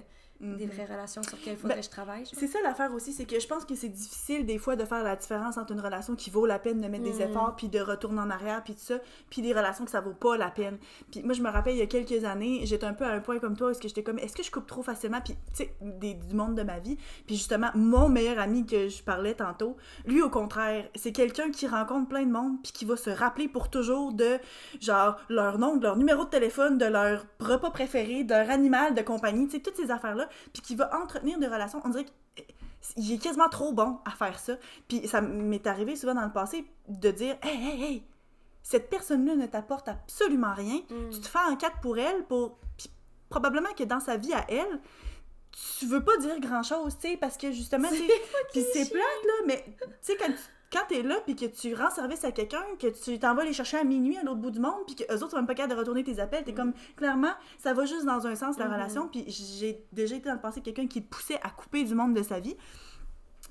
[0.40, 0.72] des Mhm.
[0.72, 2.24] vraies relations sur lesquelles il faudrait Ben, que je travaille.
[2.32, 5.02] C'est ça l'affaire aussi, c'est que je pense que c'est difficile des fois de faire
[5.02, 7.30] la différence entre une relation qui vaut la peine de mettre des Mm.
[7.30, 8.96] efforts, puis de retourner en arrière, puis tout ça,
[9.30, 10.78] puis des relations que ça vaut pas la peine.
[11.10, 13.20] Puis moi, je me rappelle, il y a quelques années, j'étais un peu à un
[13.20, 15.64] point comme toi, est-ce que j'étais comme, est-ce que je coupe trop facilement, puis tu
[15.64, 16.96] sais, des- du monde de ma vie.
[17.26, 21.66] Puis justement, mon meilleur ami que je parlais tantôt, lui, au contraire, c'est quelqu'un qui
[21.66, 24.38] rencontre plein de monde, puis qui va se rappeler pour toujours de,
[24.80, 28.94] genre, leur nom, de leur numéro de téléphone, de leur repas préféré, de leur animal
[28.94, 31.80] de compagnie, tu sais, toutes ces affaires-là, puis qui va entretenir des relations.
[31.84, 32.06] On dirait
[32.80, 34.56] qu'il est quasiment trop bon à faire ça.
[34.88, 38.02] Puis ça m'est arrivé souvent dans le passé de dire Hey, hey, hey,
[38.62, 40.80] cette personne-là ne t'apporte absolument rien.
[40.90, 41.10] Mm.
[41.10, 42.58] Tu te fais en quatre pour elle, pour.
[42.76, 42.90] Puis
[43.28, 44.80] probablement que dans sa vie à elle,
[45.78, 47.88] tu veux pas dire grand-chose, tu sais, parce que justement,
[48.52, 50.38] puis c'est plate, là, mais tu sais, quand tu
[50.72, 53.52] quand t'es là, puis que tu rends service à quelqu'un, que tu t'en vas les
[53.52, 55.74] chercher à minuit à l'autre bout du monde, puis qu'eux autres sont même pas capables
[55.74, 58.72] de retourner tes appels, t'es comme, clairement, ça va juste dans un sens, la Mhm.
[58.74, 62.14] relation, puis j'ai déjà été dans le passé quelqu'un qui poussait à couper du monde
[62.14, 62.56] de sa vie.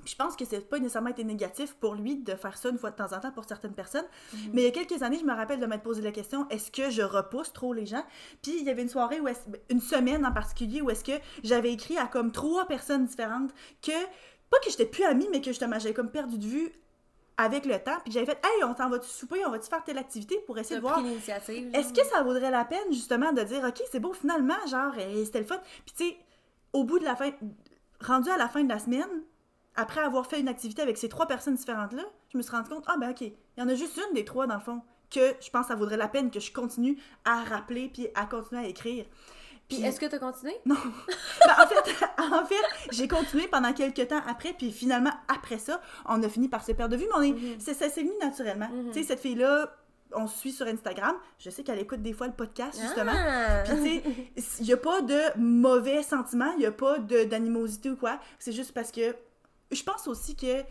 [0.03, 2.77] Puis je pense que c'est pas nécessairement été négatif pour lui de faire ça une
[2.77, 4.03] fois de temps en temps pour certaines personnes.
[4.51, 6.71] Mais il y a quelques années, je me rappelle de m'être posé la question est-ce
[6.71, 8.03] que je repousse trop les gens?
[8.41, 9.29] Puis il y avait une soirée, où
[9.69, 13.93] une semaine en particulier, où est-ce que j'avais écrit à comme trois personnes différentes que,
[14.49, 16.71] pas que j'étais plus amie, mais que justement j'avais comme perdu de vue
[17.37, 19.97] avec le temps, puis j'avais fait Hey, on s'en va-tu souper, on va-tu faire telle
[19.97, 20.99] activité pour essayer de voir.
[21.73, 24.93] Est-ce que ça vaudrait la peine, justement, de dire Ok, c'est beau, finalement, genre,
[25.25, 25.59] c'était le fun.
[25.85, 26.17] Puis, tu sais,
[26.73, 27.31] au bout de la fin,
[28.01, 29.23] rendu à la fin de la semaine,
[29.75, 32.83] après avoir fait une activité avec ces trois personnes différentes-là, je me suis rendu compte
[32.87, 35.33] Ah, ben, ok, il y en a juste une des trois, dans le fond, que
[35.41, 38.61] je pense que ça vaudrait la peine que je continue à rappeler, puis à continuer
[38.65, 39.05] à écrire.
[39.77, 40.53] Puis est-ce que t'as continué?
[40.65, 40.75] Non.
[41.45, 42.55] Ben, en fait, en fait
[42.91, 46.71] j'ai continué pendant quelques temps après, puis finalement, après ça, on a fini par se
[46.71, 47.55] perdre de vue, mais on est, Mhm.
[47.59, 48.69] c'est- ça s'est venu naturellement.
[48.69, 48.91] Mhm.
[48.91, 49.75] Tu sais, cette fille-là,
[50.15, 51.15] on suit sur Instagram.
[51.39, 53.11] Je sais qu'elle écoute des fois le podcast, justement.
[53.15, 53.63] Ah!
[53.65, 53.81] Puis, tu
[54.41, 58.19] sais, il n'y a pas de mauvais sentiments, il n'y a pas d'animosité ou quoi.
[58.37, 59.15] C'est juste parce que
[59.71, 60.61] je pense aussi que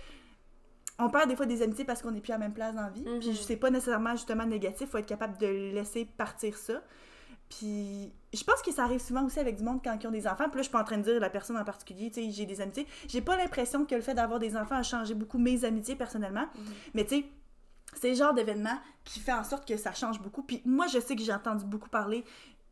[1.01, 2.83] on perd des fois des amitiés parce qu'on n'est plus à la même place dans
[2.83, 3.03] la vie.
[3.05, 3.19] Mhm.
[3.19, 6.81] Puis, c'est pas nécessairement justement négatif, faut être capable de laisser partir ça.
[7.49, 10.27] Puis, je pense que ça arrive souvent aussi avec du monde quand ils ont des
[10.27, 10.49] enfants.
[10.49, 12.31] Puis là, je suis pas en train de dire la personne en particulier, tu sais,
[12.31, 12.87] j'ai des amitiés.
[13.09, 16.47] J'ai pas l'impression que le fait d'avoir des enfants a changé beaucoup mes amitiés personnellement.
[16.55, 16.65] Mhm.
[16.95, 17.25] Mais tu sais,
[17.95, 20.43] c'est le genre d'événement qui fait en sorte que ça change beaucoup.
[20.43, 22.25] Puis moi, je sais que j'ai entendu beaucoup parler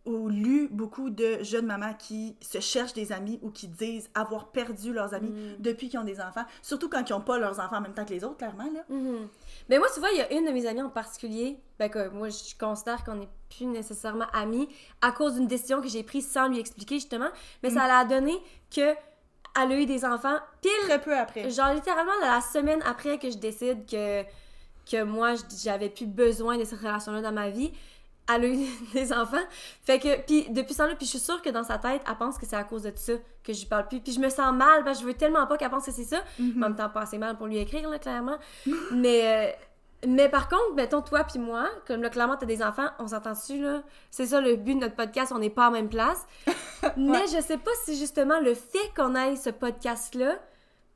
[0.07, 4.51] ou lu beaucoup de jeunes mamans qui se cherchent des amis ou qui disent avoir
[4.51, 5.57] perdu leurs amis Mhm.
[5.59, 6.45] depuis qu'ils ont des enfants.
[6.63, 8.65] Surtout quand ils n'ont pas leurs enfants en même temps que les autres, clairement.
[8.73, 8.81] Là.
[8.89, 9.29] Mhm.
[9.69, 12.09] Mais moi, tu vois, il y a une de mes amies en particulier, ben que
[12.09, 14.69] moi, je considère qu'on n'est plus nécessairement amis
[15.03, 17.29] à cause d'une décision que j'ai prise sans lui expliquer, justement.
[17.63, 18.33] Mais ça l'a donné
[18.75, 18.95] que
[19.61, 21.51] elle a eu des enfants pile, Très peu après.
[21.51, 24.23] genre littéralement la semaine après que je décide que,
[24.91, 27.73] que moi, j'avais plus besoin de cette relation-là dans ma vie.
[28.35, 29.43] Elle a eu des enfants.
[29.83, 32.17] Fait que, puis depuis ce temps-là, puis je suis sûre que dans sa tête, elle
[32.17, 33.13] pense que c'est à cause de ça
[33.45, 34.01] que je lui parle plus.
[34.01, 36.05] Puis je me sens mal, parce que je veux tellement pas qu'elle pense que c'est
[36.05, 36.23] ça.
[36.39, 36.53] Mhm.
[36.57, 38.39] En même temps, pas assez mal pour lui écrire, là, clairement.
[38.93, 39.53] mais, euh,
[40.07, 43.33] mais par contre, mettons, toi puis moi, comme là, clairement, t'as des enfants, on s'entend
[43.33, 43.83] dessus, là.
[44.11, 46.27] C'est ça le but de notre podcast, on n'est pas en même place.
[46.97, 50.39] mais je sais pas si justement le fait qu'on aille ce podcast-là,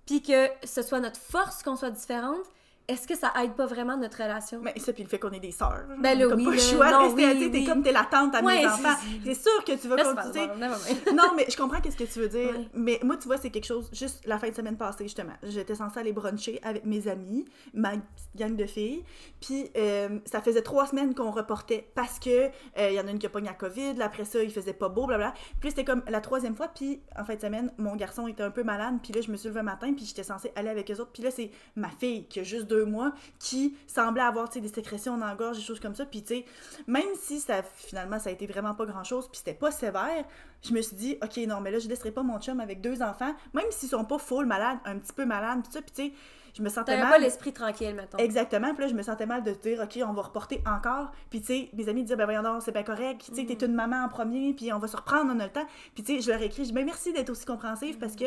[0.07, 2.45] puis que ce soit notre force qu'on soit différente,
[2.87, 4.61] est-ce que ça aide pas vraiment notre relation?
[4.63, 5.85] Mais ça, puis le fait qu'on est des sœurs.
[5.99, 7.65] Ben là, oui, pas le choix de rester oui, T'es oui.
[7.65, 8.95] comme t'es la tante à Ouais, mes enfants.
[9.25, 10.47] C'est sûr que tu vas continuer.
[11.15, 12.51] non, mais je comprends qu'est-ce que tu veux dire.
[12.51, 12.69] Ouais.
[12.75, 15.33] Mais moi, tu vois, c'est quelque chose, juste la fin de semaine passée, justement.
[15.43, 17.93] J'étais censée aller bruncher avec mes amis, ma
[18.37, 19.03] gang de filles.
[19.41, 23.11] Puis, euh, ça faisait trois semaines qu'on reportait parce que euh, il y en a
[23.11, 23.95] une qui a pogné la COVID.
[23.95, 25.33] Là, après ça, il faisait pas beau, blablabla.
[25.61, 26.69] Puis, c'était comme la troisième fois.
[26.69, 28.97] Puis, en fin de semaine, mon garçon était un peu malade.
[29.03, 29.95] Puis là, je me suis levée un matin.
[29.95, 31.13] Puis, j'étais censée aller avec eux autres.
[31.13, 35.17] Puis là, c'est ma fille qui a juste deux mois qui semblait avoir, des sécrétions
[35.17, 36.05] dans la gorge, des choses comme ça.
[36.05, 36.45] Puis, tu sais,
[36.87, 40.25] même si ça, finalement, ça a été vraiment pas grand-chose, puis c'était pas sévère,
[40.63, 43.03] je me suis dit, OK, non, mais là, je laisserai pas mon chum avec deux
[43.03, 46.03] enfants, même s'ils sont pas full malades, un petit peu malades, puis ça, puis tu
[46.09, 46.13] sais,
[46.57, 47.11] je me sentais mal.
[47.11, 48.19] pas l'esprit tranquille, mettons.
[48.19, 51.11] Exactement, puis là, je me sentais mal de te dire, OK, on va reporter encore.
[51.29, 53.25] Puis, tu sais, mes amis disaient, ben voyons donc, c'est bien correct.
[53.27, 55.53] Tu sais, t'es une maman en premier, puis on va se reprendre, on a le
[55.53, 55.67] temps.
[55.95, 58.15] Puis, tu sais, je leur ai écrit, je dis, ben merci d'être aussi compréhensive parce
[58.15, 58.27] que,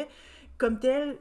[0.58, 1.18] comme tel,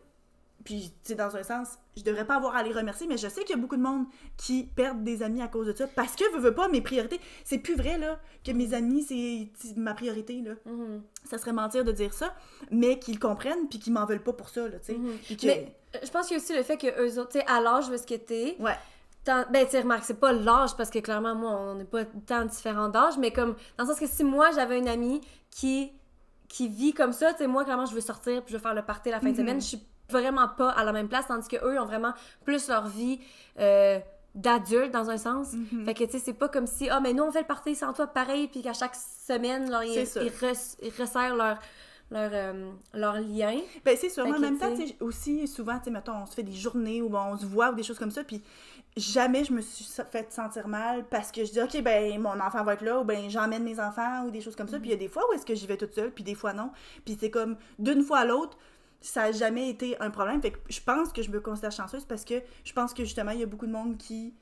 [0.66, 3.28] puis, tu sais, dans un sens, je devrais pas avoir à les remercier, mais je
[3.28, 4.04] sais qu'il y a beaucoup de monde
[4.36, 5.86] qui perdent des amis à cause de ça.
[5.86, 9.76] Parce que, veux, veux pas, mes priorités, c'est plus vrai, là, que mes amis, c'est
[9.76, 10.52] ma priorité, là.
[10.66, 11.02] Mhm.
[11.24, 12.34] Ça serait mentir de dire ça,
[12.70, 14.98] mais qu'ils comprennent, puis qu'ils m'en veulent pas pour ça, là, tu sais.
[14.98, 15.16] Mhm.
[15.38, 17.38] Que- Mais euh, je pense qu'il y a aussi le fait que eux autres, tu
[17.38, 18.74] sais, à l'âge où est-ce que t'es, Ouais.
[19.24, 22.44] ben, tu sais, remarque, c'est pas l'âge parce que clairement, moi, on n'est pas tant
[22.44, 25.92] différents d'âge, mais comme, dans le sens que si moi, j'avais une amie qui,
[26.48, 28.74] qui vit comme ça, tu sais, moi, clairement, je veux sortir puis je veux faire
[28.74, 29.36] le party la fin de Mhm.
[29.38, 32.12] semaine, je suis vraiment pas à la même place, tandis que eux ont vraiment
[32.44, 33.20] plus leur vie
[33.58, 33.98] euh,
[34.34, 35.52] d'adulte, dans un sens.
[35.54, 35.84] Mhm.
[35.84, 37.74] Fait que, tu sais, c'est pas comme si, ah, mais nous, on fait le party
[37.74, 40.22] sans toi pareil, puis qu'à chaque semaine, leur, ils, C'est ça.
[40.22, 41.58] ils res- ils resserrent leur,
[42.10, 43.58] leur, euh, leur lien.
[43.84, 44.24] Ben, c'est sûr.
[44.26, 47.36] En même temps, aussi, souvent, tu sais, mettons, on se fait des journées où on
[47.36, 48.42] se voit ou des choses comme ça, puis
[48.96, 52.62] jamais je me suis fait sentir mal parce que je dis, OK, ben, mon enfant
[52.64, 54.78] va être là, ou ben, j'emmène mes enfants, ou des choses comme ça.
[54.78, 56.34] Puis il y a des fois où est-ce que j'y vais toute seule, puis des
[56.34, 56.70] fois non.
[57.04, 58.56] Puis c'est comme, d'une fois à l'autre,
[59.00, 60.40] ça n'a jamais été un problème.
[60.42, 63.30] Fait que je pense que je me considère chanceuse parce que je pense que justement,
[63.32, 64.34] il y a beaucoup de monde qui,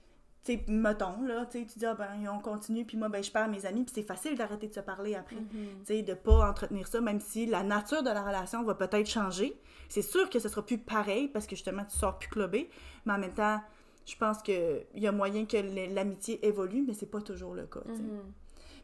[0.45, 3.23] tu sais, mettons, là, tu sais, tu dis, ah ben, on continue, puis moi, ben,
[3.23, 5.37] je perds mes amis, puis c'est facile d'arrêter de se parler après.
[5.37, 5.69] Mhm.
[5.81, 9.09] Tu sais, de pas entretenir ça, même si la nature de la relation va peut-être
[9.09, 9.59] changer.
[9.88, 12.71] C'est sûr que ce sera plus pareil parce que justement, tu sors plus clubé,
[13.07, 13.61] mais en même temps,
[14.07, 15.57] je pense qu'il y a moyen que
[15.95, 17.81] l'amitié évolue, mais c'est pas toujours le cas.
[17.87, 18.23] Mhm.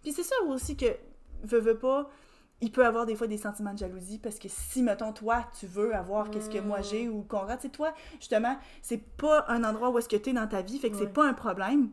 [0.03, 0.87] Puis c'est ça aussi que,
[1.45, 2.09] veux, veux pas,
[2.61, 5.67] il peut avoir des fois des sentiments de jalousie parce que si, mettons, toi, tu
[5.67, 9.91] veux avoir qu'est-ce que moi j'ai ou Conrad, sais, toi, justement, c'est pas un endroit
[9.91, 11.03] où est-ce que t'es dans ta vie, fait que Ouais.
[11.07, 11.91] c'est pas un problème.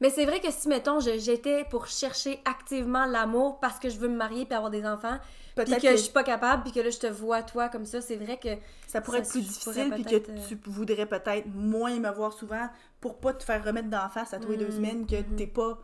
[0.00, 4.08] Mais c'est vrai que si, mettons, j'étais pour chercher activement l'amour parce que je veux
[4.08, 5.18] me marier puis avoir des enfants,
[5.54, 7.84] puis que, que, je suis pas capable, puis que là, je te vois, toi, comme
[7.84, 8.48] ça, c'est vrai que...
[8.86, 12.32] ça pourrait ça, être plus difficile, puis que euh, tu voudrais peut-être moins me voir
[12.32, 12.68] souvent
[13.00, 15.36] pour pas te faire remettre d'en face à tous les deux Mhm, semaines que mhm.
[15.36, 15.78] t'es pas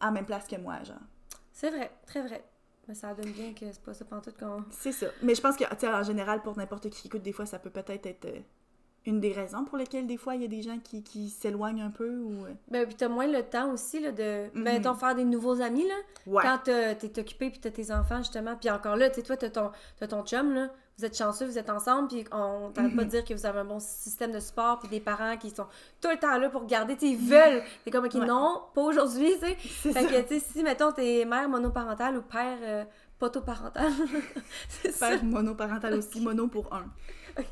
[0.00, 0.96] à la même place que moi, genre.
[1.52, 2.44] C'est vrai, très vrai.
[2.88, 4.64] Mais ça donne bien que c'est pas ça pantoute qu'on...
[4.70, 5.06] C'est ça.
[5.22, 7.44] Mais je pense que, tu sais, en général, pour n'importe qui qui écoute, des fois,
[7.46, 8.38] ça peut peut-être être euh,
[9.04, 11.82] une des raisons pour lesquelles des fois il y a des gens qui, qui s'éloignent
[11.82, 12.46] un peu ou...
[12.46, 14.64] euh, Ben, puis t'as moins le temps aussi, là, de, Mhm.
[14.64, 15.94] ben, t'en faire des nouveaux amis, là.
[16.26, 16.42] Ouais.
[16.42, 18.56] Quand t'es occupé puis t'as tes enfants, justement.
[18.56, 20.70] Puis encore là, tu sais, toi, t'as ton, t'as ton chum, là.
[20.98, 23.60] Vous êtes chanceux, vous êtes ensemble, puis on t'arrête pas de dire que vous avez
[23.60, 25.66] un bon système de support, puis des parents qui sont
[26.00, 27.62] tout le temps là pour garder, tu ils veulent.
[27.84, 28.26] C'est comme, OK, Ouais.
[28.26, 29.56] non, pas aujourd'hui, tu sais.
[29.82, 30.08] C'est Fait ça.
[30.08, 32.84] que, tu sais, si, mettons, t'es mère monoparentale ou père euh,
[33.16, 33.92] potoparental,
[34.68, 35.10] c'est ça.
[35.10, 36.84] Père monoparental aussi, mono pour un.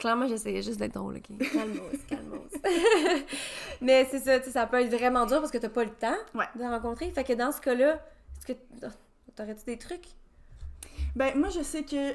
[0.00, 1.38] Clairement, j'essayais juste d'être drôle, OK?
[1.52, 2.50] Calmos, calmos.
[3.80, 5.90] Mais c'est ça, tu sais, ça peut être vraiment dur parce que t'as pas le
[5.90, 6.46] temps Ouais.
[6.56, 7.08] de rencontrer.
[7.12, 8.00] Fait que dans ce cas-là,
[8.36, 8.58] est-ce que
[9.36, 10.06] t'aurais-tu des trucs?
[11.16, 12.14] Ben, moi, je sais que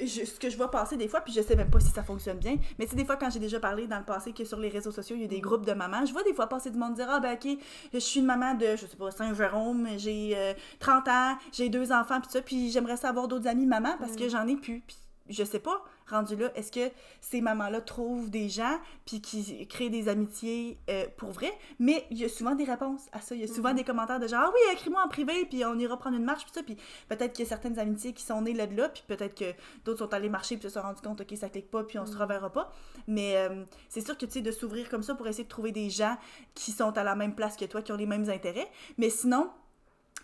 [0.00, 2.02] je- ce que je vois passer des fois, puis je sais même pas si ça
[2.02, 4.44] fonctionne bien, mais tu sais, des fois, quand j'ai déjà parlé dans le passé que
[4.44, 6.48] sur les réseaux sociaux, il y a des groupes de mamans, je vois des fois
[6.48, 7.56] passer du monde dire Ah, ben, ok,
[7.92, 11.92] je suis une maman de, je sais pas, Saint-Jérôme, j'ai euh, 30 ans, j'ai deux
[11.92, 14.80] enfants, puis ça, puis j'aimerais savoir d'autres amis mamans parce que j'en ai plus.
[14.80, 14.96] Puis
[15.28, 19.90] je sais pas, rendu là, est-ce que ces mamans-là trouvent des gens, puis qui créent
[19.90, 21.52] des amitiés euh, pour vrai?
[21.78, 23.34] Mais il y a souvent des réponses à ça.
[23.34, 25.78] Il y a souvent des commentaires de genre, ah oui, écris-moi en privé, puis on
[25.78, 26.62] ira prendre une marche, puis ça.
[26.62, 26.76] Puis
[27.08, 29.52] peut-être qu'il y a certaines amitiés qui sont nées là de là, puis peut-être que
[29.84, 32.06] d'autres sont allés marcher, puis se sont rendus compte, ok, ça clique pas, puis on
[32.06, 32.72] se reverra pas.
[33.06, 35.72] Mais euh, c'est sûr que, tu sais, de s'ouvrir comme ça pour essayer de trouver
[35.72, 36.16] des gens
[36.54, 38.70] qui sont à la même place que toi, qui ont les mêmes intérêts.
[38.98, 39.50] Mais sinon,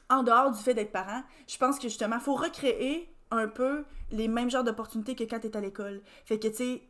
[0.09, 3.85] en dehors du fait d'être parent, je pense que justement, il faut recréer un peu
[4.11, 6.03] les mêmes genres d'opportunités que quand tu es à l'école.
[6.24, 6.83] Fait que, tu sais,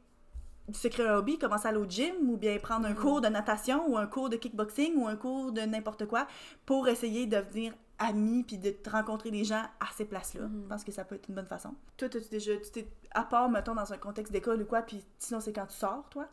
[0.72, 3.28] se créer un hobby, commencer à aller au gym ou bien prendre un cours de
[3.28, 6.26] natation ou un cours de kickboxing ou un cours de n'importe quoi
[6.66, 10.48] pour essayer de devenir ami puis de te rencontrer des gens à ces places-là.
[10.62, 11.74] Je pense que ça peut être une bonne façon.
[11.96, 15.04] Toi, tu déjà, tu t'es, à part, mettons, dans un contexte d'école ou quoi, puis
[15.18, 16.26] sinon, c'est quand tu sors, toi?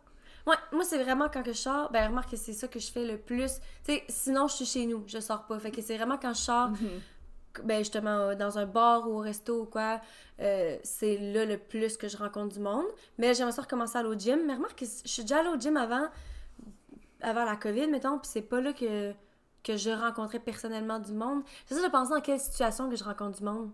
[0.45, 2.89] Ouais, moi, c'est vraiment quand que je sors, ben, remarque que c'est ça que je
[2.89, 3.55] fais le plus.
[3.83, 5.59] Tu sais, sinon, je suis chez nous, je sors pas.
[5.59, 6.69] Fait que c'est vraiment quand je sors,
[7.63, 10.01] ben, justement, euh, dans un bar ou au resto ou quoi,
[10.39, 12.85] euh, c'est là le plus que je rencontre du monde.
[13.17, 14.45] Mais j'aimerais ça recommencer à aller au gym.
[14.45, 16.07] Mais remarque que je suis déjà allée au gym avant,
[17.21, 19.13] avant la COVID, mettons, puis c'est pas là que,
[19.63, 21.43] que je rencontrais personnellement du monde.
[21.67, 23.71] J'essaie de penser dans quelle situation que je rencontre du monde.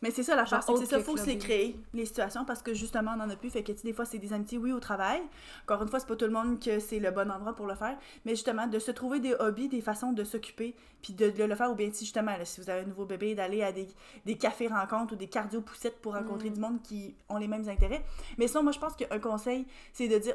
[0.00, 1.38] Mais c'est ça la Genre chose, c'est que c'est autre ça, que faut se les
[1.38, 3.50] créer, les situations, parce que justement, on en a plus.
[3.50, 5.20] Fait que, tu sais, des fois, c'est des amitiés, oui, au travail.
[5.64, 7.74] Encore une fois, c'est pas tout le monde que c'est le bon endroit pour le
[7.74, 7.96] faire.
[8.24, 11.54] Mais justement, de se trouver des hobbies, des façons de s'occuper, puis de, de le
[11.54, 13.88] faire, ou bien, si justement, là, si vous avez un nouveau bébé, d'aller à des,
[14.24, 18.04] des cafés-rencontres ou des cardio-poussettes pour rencontrer du monde qui ont les mêmes intérêts.
[18.38, 20.34] Mais sinon, moi, je pense qu'un conseil, c'est de dire.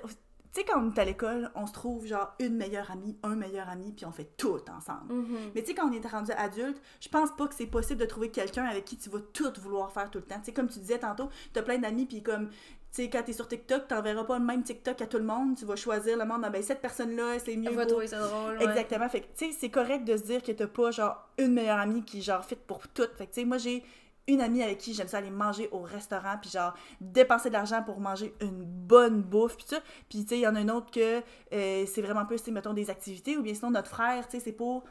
[0.54, 3.36] Tu sais, quand on est à l'école, on se trouve genre une meilleure amie, un
[3.36, 5.12] meilleur ami, puis on fait tout ensemble.
[5.56, 8.06] Mais tu sais, quand on est rendu adulte, je pense pas que c'est possible de
[8.06, 10.38] trouver quelqu'un avec qui tu vas tout vouloir faire tout le temps.
[10.40, 12.56] Tu sais, comme tu disais tantôt, t'as plein d'amis, puis comme, tu
[12.92, 15.58] sais, quand t'es sur TikTok, t'enverras pas le même TikTok à tout le monde.
[15.58, 18.20] Tu vas choisir le monde, ah ben cette personne-là, c'est mieux On va trouver ça
[18.20, 18.58] drôle.
[18.60, 18.64] ouais.
[18.66, 19.10] Exactement.
[19.10, 21.80] Fait que, tu sais, c'est correct de se dire que t'as pas, genre, une meilleure
[21.80, 23.08] amie qui, genre, fit pour tout.
[23.18, 23.84] Fait que, tu sais, moi, j'ai
[24.28, 27.84] une amie avec qui j'aime ça aller manger au restaurant, puis genre, dépenser de l'argent
[27.84, 29.80] pour manger une bonne bouffe, puis ça.
[30.10, 31.22] Puis, tu sais, il y en a une autre que
[31.54, 34.52] euh, c'est vraiment plus, mettons, des activités, ou bien sinon, notre frère, tu sais, c'est
[34.54, 34.84] pour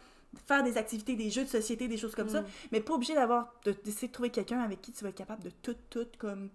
[0.47, 3.53] faire des activités, des jeux de société, des choses comme ça, mais pas obligé d'avoir,
[3.65, 6.49] de- d'essayer de trouver quelqu'un avec qui tu vas être capable de tout, tout, comme,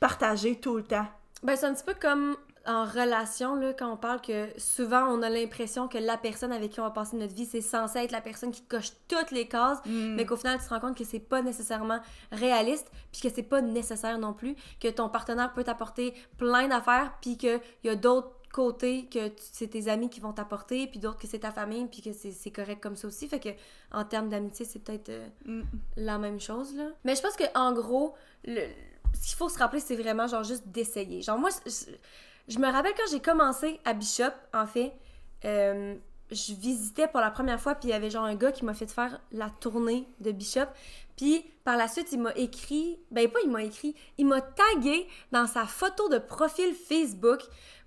[0.00, 1.06] partager tout le temps.
[1.42, 2.36] Ben, c'est un petit peu comme
[2.66, 6.72] en relation, là, quand on parle que souvent on a l'impression que la personne avec
[6.72, 9.46] qui on va passer notre vie, c'est censé être la personne qui coche toutes les
[9.48, 11.98] cases, mais qu'au final tu te rends compte que c'est pas nécessairement
[12.32, 17.12] réaliste, puis que c'est pas nécessaire non plus, que ton partenaire peut t'apporter plein d'affaires,
[17.20, 21.18] puis qu'il y a d'autres côtés que c'est tes amis qui vont t'apporter, puis d'autres
[21.18, 23.26] que c'est ta famille, puis que c'est c'est correct comme ça aussi.
[23.28, 23.48] Fait que
[23.92, 25.62] en termes d'amitié, c'est peut-être euh, Mm.
[25.96, 26.84] la même chose, là.
[27.04, 28.60] Mais je pense que en gros, le,
[29.12, 31.20] ce qu'il faut se rappeler, c'est vraiment genre juste d'essayer.
[31.20, 31.90] Genre moi, je, je
[32.58, 34.92] me rappelle quand j'ai commencé à Bishop, en fait,
[35.44, 35.96] euh,
[36.30, 38.74] je visitais pour la première fois, puis il y avait genre un gars qui m'a
[38.74, 40.66] fait faire la tournée de Bishop.
[41.16, 45.06] Puis par la suite, il m'a écrit, ben pas il m'a écrit, il m'a tagué
[45.32, 47.40] dans sa photo de profil Facebook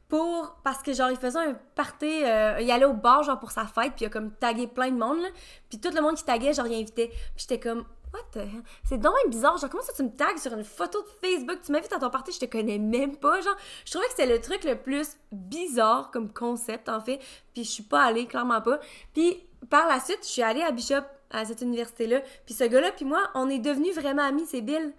[0.07, 3.51] pour parce que genre il faisait un party euh, il allait au bar genre pour
[3.51, 5.25] sa fête puis il a comme tagué plein de monde
[5.69, 7.83] puis tout le monde qui taguait genre il invitait puis j'étais comme
[8.13, 8.63] what the hell?
[8.87, 11.59] c'est donc même bizarre genre comment ça tu me tagues sur une photo de Facebook?
[11.65, 13.55] Tu m'invites à ton party je te connais même pas genre
[13.85, 17.19] je trouvais que c'était le truc le plus bizarre comme concept en fait
[17.53, 18.79] puis je suis pas allée clairement pas
[19.13, 22.63] puis par la suite je suis allée à Bishop à cette université là puis ce
[22.63, 24.93] gars là puis moi on est devenus vraiment amis c'est Bill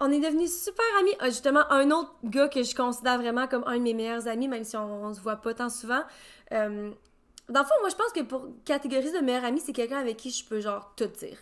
[0.00, 1.10] on est devenus super amis.
[1.18, 4.48] Ah, Justement, un autre gars que je considère vraiment comme un de mes meilleurs amis,
[4.48, 6.02] même si on, on se voit pas tant souvent.
[6.52, 6.90] Euh,
[7.48, 10.16] dans le fond, moi, je pense que pour catégoriser de meilleur ami, c'est quelqu'un avec
[10.16, 11.38] qui je peux, genre, tout dire.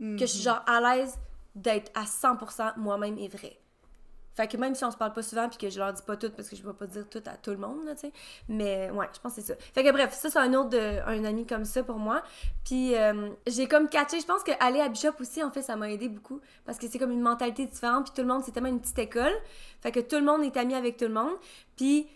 [0.00, 1.18] Que je suis, genre, à l'aise
[1.54, 3.60] d'être à 100% moi-même et vrai.
[4.34, 6.16] Fait que même si on se parle pas souvent puis que je leur dis pas
[6.16, 8.12] tout parce que je vais pas dire tout à tout le monde, là, tu sais.
[8.48, 9.54] Mais ouais, je pense que c'est ça.
[9.74, 12.22] Fait que bref, ça c'est un autre un ami comme ça pour moi.
[12.64, 15.90] Puis euh, j'ai comme catché, je pense qu'aller à Bishop aussi, en fait, ça m'a
[15.90, 18.68] aidé beaucoup parce que c'est comme une mentalité différente puis tout le monde, c'est tellement
[18.68, 19.34] une petite école.
[19.82, 21.34] Fait que tout le monde est ami avec tout le monde.
[21.76, 22.06] Puis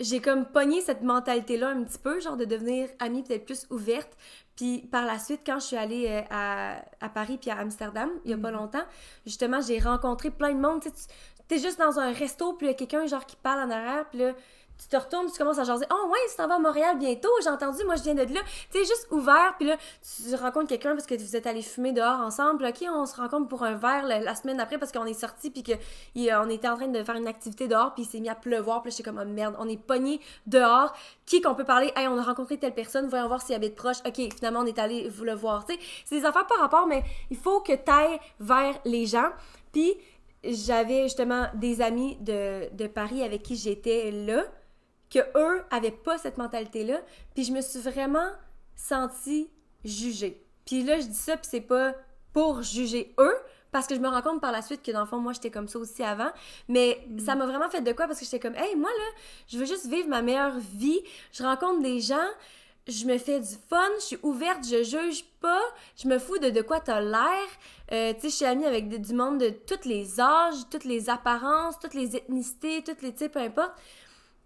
[0.00, 4.16] j'ai comme pogné cette mentalité-là un petit peu, genre de devenir amie peut-être plus ouverte.
[4.58, 8.10] Puis par la suite, quand je suis allée euh, à, à Paris puis à Amsterdam,
[8.24, 8.82] il y a pas longtemps,
[9.24, 10.82] justement, j'ai rencontré plein de monde.
[10.82, 13.36] Tu sais, tu- t'es juste dans un resto, puis il y a quelqu'un genre qui
[13.36, 14.32] parle en arrière, puis là,
[14.78, 15.86] tu te retournes, tu commences à jaser.
[15.90, 18.40] Oh ouais, tu t'en vas à Montréal bientôt, j'ai entendu, moi je viens de là.
[18.72, 21.92] Tu sais, juste ouvert, puis là, tu rencontres quelqu'un parce que vous êtes allés fumer
[21.92, 22.64] dehors ensemble.
[22.64, 25.62] Ok, on se rencontre pour un verre la, semaine après parce qu'on est sorti, puis
[25.62, 28.82] qu'on était en train de faire une activité dehors, puis il s'est mis à pleuvoir,
[28.82, 30.94] puis là, j'étais comme, oh merde, on est pogné dehors.
[31.26, 31.92] Qui qu'on peut parler?
[31.96, 33.98] Hey, on a rencontré telle personne, voyons voir s'il habite proche.
[34.06, 35.66] Ok, finalement, on est allé vous le voir.
[35.66, 39.06] Tu sais, c'est des affaires par rapport, mais il faut que tu ailles vers les
[39.06, 39.30] gens.
[39.72, 39.94] Puis
[40.44, 44.44] j'avais justement des amis de, de Paris avec qui j'étais là,
[45.10, 47.00] que eux avaient pas cette mentalité-là,
[47.34, 48.30] puis je me suis vraiment
[48.76, 49.50] sentie
[49.84, 50.44] jugée.
[50.66, 51.94] Puis là, je dis ça, puis c'est pas
[52.32, 53.36] pour juger eux,
[53.72, 55.50] parce que je me rends compte par la suite que dans le fond, moi, j'étais
[55.50, 56.30] comme ça aussi avant.
[56.68, 58.06] Mais ça m'a vraiment fait de quoi?
[58.06, 59.04] Parce que j'étais comme, hey, moi, là,
[59.48, 61.00] je veux juste vivre ma meilleure vie.
[61.32, 62.28] Je rencontre des gens,
[62.86, 65.62] je me fais du fun, je suis ouverte, je juge pas,
[65.96, 67.46] je me fous de de quoi t'as l'air.
[67.92, 71.10] Euh, tu sais, je suis amie avec du monde de tous les âges, toutes les
[71.10, 73.72] apparences, toutes les ethnicités, toutes les types, peu importe.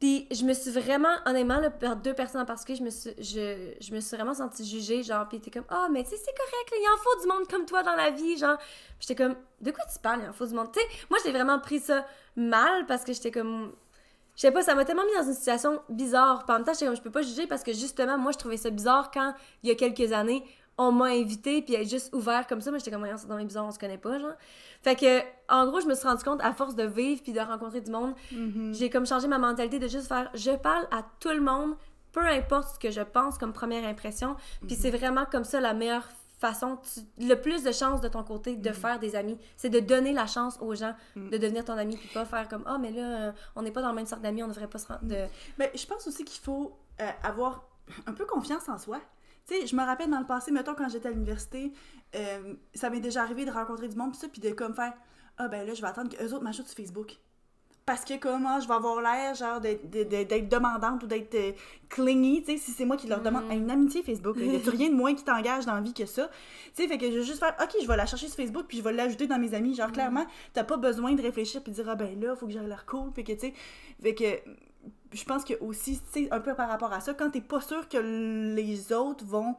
[0.02, 3.10] Puis je me suis vraiment, honnêtement, là, par deux personnes en particulier, je me suis,
[3.18, 6.16] je, je me suis vraiment sentie jugée, genre, puis t'es comme, ah, mais tu sais,
[6.16, 8.58] c'est correct, là, il en faut du monde comme toi dans la vie, genre.
[8.98, 10.72] J'étais comme, de quoi tu parles, il en faut du monde?
[10.72, 13.72] Tu sais, moi, j'ai vraiment pris ça mal parce que j'étais comme,
[14.34, 16.44] je sais pas, ça m'a tellement mis dans une situation bizarre.
[16.48, 18.56] En même temps, j'étais comme, je peux pas juger parce que justement, moi, je trouvais
[18.56, 20.42] ça bizarre quand, il y a quelques années,
[20.78, 22.70] on m'a invité puis être juste ouvert comme ça.
[22.70, 24.32] Moi, j'étais comme, Voyons, c'est dans les bizarre, on se connaît pas, genre.
[24.82, 27.40] Fait que, en gros, je me suis rendu compte, à force de vivre puis de
[27.40, 28.14] rencontrer du monde,
[28.72, 31.76] j'ai comme changé ma mentalité de juste faire, je parle à tout le monde,
[32.12, 34.34] peu importe ce que je pense comme première impression.
[34.66, 36.06] Puis c'est vraiment comme ça la meilleure
[36.38, 39.78] façon, tu- le plus de chances de ton côté de faire des amis, c'est de
[39.78, 40.94] donner la chance aux gens
[41.30, 43.80] de devenir ton ami, puis pas faire comme ah mais là euh, on n'est pas
[43.80, 45.26] dans le même sorte d'amis, on devrait pas se rendre de
[45.58, 47.62] Mais je pense aussi qu'il faut euh, avoir
[48.08, 48.98] un peu confiance en soi.
[49.48, 51.72] Tu sais, je me rappelle dans le passé, mettons, quand j'étais à l'université,
[52.14, 54.92] euh, ça m'est déjà arrivé de rencontrer du monde, pis ça, puis de comme faire
[55.38, 57.16] Ah ben là, je vais attendre qu'eux autres m'ajoutent sur Facebook.
[57.84, 61.34] Parce que comment je vais avoir l'air, genre, d'être de- de- d'être demandante ou d'être
[61.34, 61.50] euh,
[61.88, 64.36] clingy, tu sais, si c'est moi qui leur demande Hey, une amitié Facebook.
[64.38, 66.28] Il y a rien de moins qui t'engage dans la vie que ça?
[66.76, 68.66] Tu sais, fait que je vais juste faire Ok, je vais la chercher sur Facebook,
[68.68, 69.74] puis je vais l'ajouter dans mes amis.
[69.74, 72.52] Genre, clairement, t'as pas besoin de réfléchir puis de dire Ah ben là, faut que
[72.52, 73.54] j'aille l'air cool, puis que, tu sais,
[74.00, 74.24] fait que
[75.12, 77.60] je pense que aussi, tu sais, un peu par rapport à ça, quand t'es pas
[77.60, 77.98] sûr que
[78.54, 79.56] les autres vont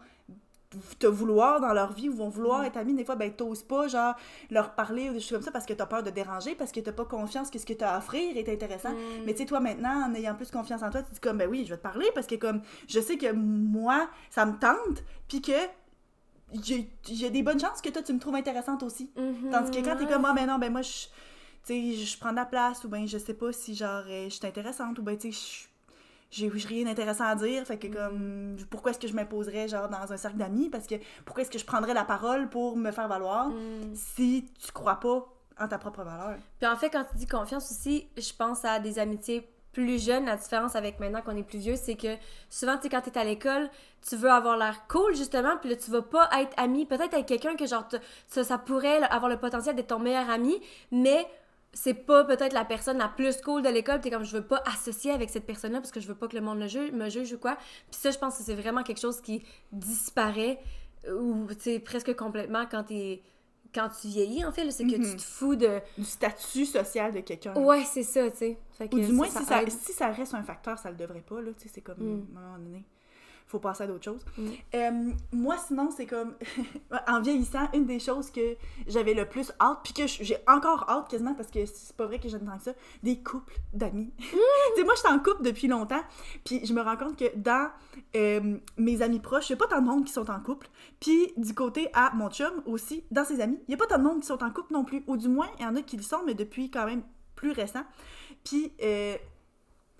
[0.97, 3.87] te vouloir dans leur vie ou vont vouloir être amis, des fois, ben, t'oses pas,
[3.87, 4.15] genre,
[4.49, 6.79] leur parler ou des choses comme ça parce que t'as peur de déranger, parce que
[6.79, 8.89] t'as pas confiance que ce que t'as à offrir est intéressant.
[9.25, 11.47] Mais tu sais, toi, maintenant, en ayant plus confiance en toi, tu dis comme, ben
[11.49, 15.03] oui, je vais te parler parce que, comme, je sais que moi, ça me tente,
[15.27, 15.51] puis que
[16.63, 19.11] j'ai des bonnes chances que toi, tu me trouves intéressante aussi.
[19.51, 21.05] Tandis que quand t'es comme, ah, ben non, ben moi, je,
[21.65, 24.25] tu sais, je prends de la place, ou ben je sais pas si, genre, euh,
[24.25, 25.67] je suis intéressante, ou ben, tu sais,
[26.31, 29.87] je- j'ai rien d'intéressant à dire, fait que, comme, pourquoi est-ce que je m'imposerais, genre,
[29.87, 30.95] dans un cercle d'amis, parce que,
[31.25, 33.49] pourquoi est-ce que je prendrais la parole pour me faire valoir
[33.93, 35.25] si tu crois pas
[35.59, 36.37] en ta propre valeur?
[36.59, 40.25] Puis en fait, quand tu dis confiance aussi, je pense à des amitiés plus jeunes.
[40.25, 42.15] La différence avec maintenant qu'on est plus vieux, c'est que
[42.49, 43.69] souvent, tu sais, quand t'es à l'école,
[44.07, 47.25] tu veux avoir l'air cool, justement, puis là, tu vas pas être ami, peut-être avec
[47.25, 47.87] quelqu'un que, genre,
[48.27, 50.59] ça, ça pourrait avoir le potentiel d'être ton meilleur ami,
[50.91, 51.27] mais
[51.73, 54.61] c'est pas peut-être la personne la plus cool de l'école, t'es comme, je veux pas
[54.65, 57.33] associer avec cette personne-là parce que je veux pas que le monde juge, me juge
[57.33, 57.55] ou quoi.
[57.89, 60.59] Puis ça, je pense que c'est vraiment quelque chose qui disparaît,
[61.11, 63.21] ou, tu presque complètement quand t'es...
[63.73, 65.79] Quand tu vieillis, en fait, c'est que tu te fous de...
[65.97, 67.55] Du statut social de quelqu'un.
[67.55, 68.57] Ouais, c'est ça, tu sais.
[68.79, 71.41] Ou du moins, ça, si, ça si ça reste un facteur, ça le devrait pas,
[71.41, 72.37] là, tu sais, c'est comme, Mm.
[72.37, 72.85] à un moment donné,
[73.53, 74.25] faut passer à d'autres choses.
[74.37, 74.49] Mm.
[74.75, 76.33] Euh, moi, sinon, c'est comme,
[77.07, 78.55] en vieillissant, une des choses que
[78.87, 82.19] j'avais le plus hâte, puis que j'ai encore hâte quasiment, parce que c'est pas vrai
[82.19, 82.73] que j'aime tant que ça,
[83.03, 84.11] des couples d'amis.
[84.17, 84.21] Mm.
[84.31, 84.37] tu
[84.75, 86.01] sais, moi, je suis en couple depuis longtemps,
[86.43, 87.69] puis je me rends compte que dans
[88.15, 90.67] euh, mes amis proches, il y a pas tant de monde qui sont en couple,
[90.99, 93.99] puis du côté à mon chum aussi, dans ses amis, il y a pas tant
[93.99, 95.81] de monde qui sont en couple non plus, ou du moins, il y en a
[95.83, 97.03] qui le sont, mais depuis quand même
[97.35, 97.83] plus récent.
[98.43, 99.15] Puis, euh,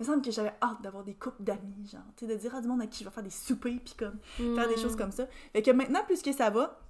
[0.04, 2.60] me semble que j'avais hâte d'avoir des couples d'amis, genre, tu sais, de dire à
[2.60, 5.12] du monde à qui je vais faire des soupers, puis comme, faire des choses comme
[5.12, 5.26] ça.
[5.52, 6.80] Fait que maintenant, plus que ça va,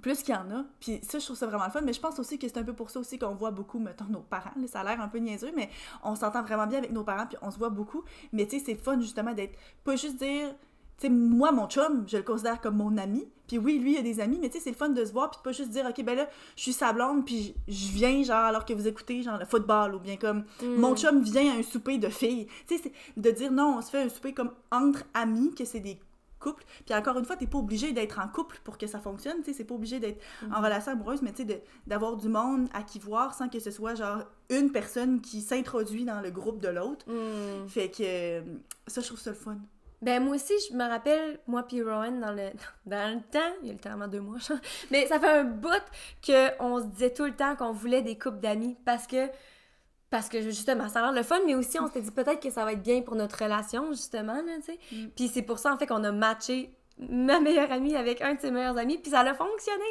[0.00, 2.00] plus qu'il y en a, puis ça, je trouve ça vraiment le fun, mais je
[2.00, 4.52] pense aussi que c'est un peu pour ça aussi qu'on voit beaucoup, mettons, nos parents,
[4.56, 5.68] là, ça a l'air un peu niaiseux, mais
[6.02, 8.64] on s'entend vraiment bien avec nos parents, puis on se voit beaucoup, mais tu sais,
[8.64, 10.54] c'est fun, justement, d'être, pas juste dire,
[10.98, 13.26] tu sais, moi, mon chum, je le considère comme mon ami.
[13.48, 15.12] Puis oui, lui, il a des amis, mais tu sais, c'est le fun de se
[15.12, 17.88] voir, puis de pas juste dire, OK, ben là, je suis sa blonde, puis je
[17.92, 20.76] viens, genre, alors que vous écoutez, genre, le football, ou bien comme, Mm.
[20.76, 22.46] mon chum vient à un souper de filles.
[22.66, 25.64] Tu sais, c'est de dire, non, on se fait un souper comme entre amis, que
[25.66, 25.98] c'est des
[26.38, 26.64] couples.
[26.86, 29.44] Puis encore une fois, t'es pas obligé d'être en couple pour que ça fonctionne, tu
[29.44, 30.54] sais, c'est pas obligé d'être Mm.
[30.54, 33.70] en relation amoureuse, mais tu sais, d'avoir du monde à qui voir sans que ce
[33.70, 34.20] soit, genre,
[34.50, 37.04] une personne qui s'introduit dans le groupe de l'autre.
[37.06, 37.66] Hmm.
[37.68, 38.40] Fait que euh,
[38.86, 39.56] ça, je trouve ça le fun.
[40.02, 42.50] Ben moi aussi, je me rappelle, moi puis Rowan, dans le,
[42.86, 44.38] dans le temps, il y a littéralement deux mois,
[44.90, 45.70] mais ça fait un bout
[46.26, 49.28] qu'on se disait tout le temps qu'on voulait des couples d'amis parce que,
[50.10, 52.50] parce que justement, ça a l'air le fun, mais aussi on s'était dit peut-être que
[52.50, 54.78] ça va être bien pour notre relation, justement, tu sais.
[54.90, 55.08] Mm.
[55.16, 56.74] Puis c'est pour ça, en fait, qu'on a matché
[57.08, 59.84] ma meilleure amie avec un de ses meilleurs amis, puis ça a fonctionné.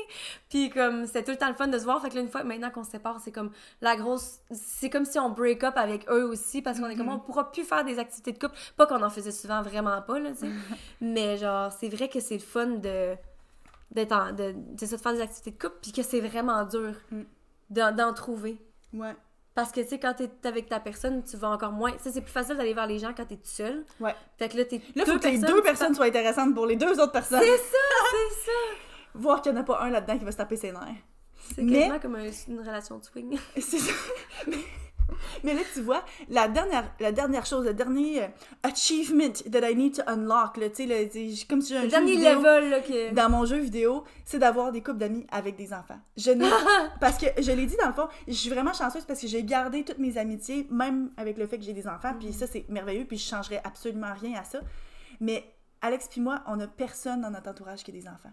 [0.50, 2.30] Puis comme, c'était tout le temps le fun de se voir, fait que là, une
[2.30, 3.52] fois, maintenant qu'on se sépare, c'est comme
[3.82, 4.40] la grosse...
[4.52, 7.14] C'est comme si on break up avec eux aussi, parce qu'on est comme, Mhm.
[7.14, 8.56] on pourra plus faire des activités de couple.
[8.78, 10.48] Pas qu'on en faisait souvent, vraiment pas, là, tu sais.
[11.02, 13.16] Mais genre, c'est vrai que c'est le fun de
[13.92, 16.94] d'être en, de, de, se faire des activités de couple, puis que c'est vraiment dur
[17.12, 17.24] Mm.
[17.70, 18.58] d'en trouver.
[18.94, 19.14] Ouais.
[19.54, 21.92] Parce que, tu sais, quand t'es avec ta personne, tu vas encore moins...
[21.92, 23.84] Tu c'est plus facile d'aller vers les gens quand t'es tout seul.
[24.00, 24.16] Ouais.
[24.38, 27.00] Fait que là, t'es Là, faut que les deux personnes soient intéressantes pour les deux
[27.00, 27.42] autres personnes.
[27.42, 27.78] C'est ça,
[28.12, 28.52] c'est ça!
[29.14, 30.82] Voir qu'il n'y en a pas un là-dedans qui va se taper ses nerfs.
[31.54, 33.38] C'est Mais- quasiment comme un- une relation de swing.
[33.56, 33.92] C'est ça.
[34.48, 34.56] Mais-
[35.44, 38.28] Mais là, tu vois, la dernière, la dernière chose, le dernier euh,
[38.64, 41.92] achievement that I need to unlock, là, tu sais, comme si j'ai un Le jeu
[41.92, 46.00] dernier vidéo level, dans mon jeu vidéo, c'est d'avoir des couples d'amis avec des enfants.
[46.18, 46.32] Je
[47.00, 49.44] parce que, je l'ai dit dans le fond, je suis vraiment chanceuse parce que j'ai
[49.44, 52.66] gardé toutes mes amitiés, même avec le fait que j'ai des enfants, puis ça, c'est
[52.70, 54.60] merveilleux, puis je changerais absolument rien à ça.
[55.20, 55.44] Mais
[55.82, 58.32] Alex puis moi, on a personne dans notre entourage qui a des enfants.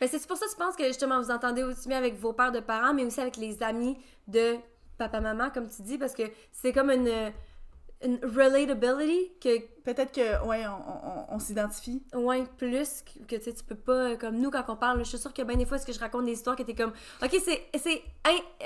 [0.00, 2.32] Ben, c'est pour ça que je pense que justement vous entendez aussi bien avec vos
[2.32, 3.96] pères de parents, mais aussi avec les amis
[4.26, 4.56] de
[4.98, 6.22] papa-maman, comme tu dis, parce que
[6.52, 7.32] c'est comme une,
[8.02, 12.02] une relatability que, Peut-être que, ouais, on, on- on s'identifie.
[12.14, 15.04] ouais, plus que, tu sais, tu peux pas, euh, comme nous, quand on parle, je
[15.04, 16.92] suis sûre que bien des fois, est-ce que je raconte des histoires que t'es comme,
[17.22, 18.02] ok, c'est c'est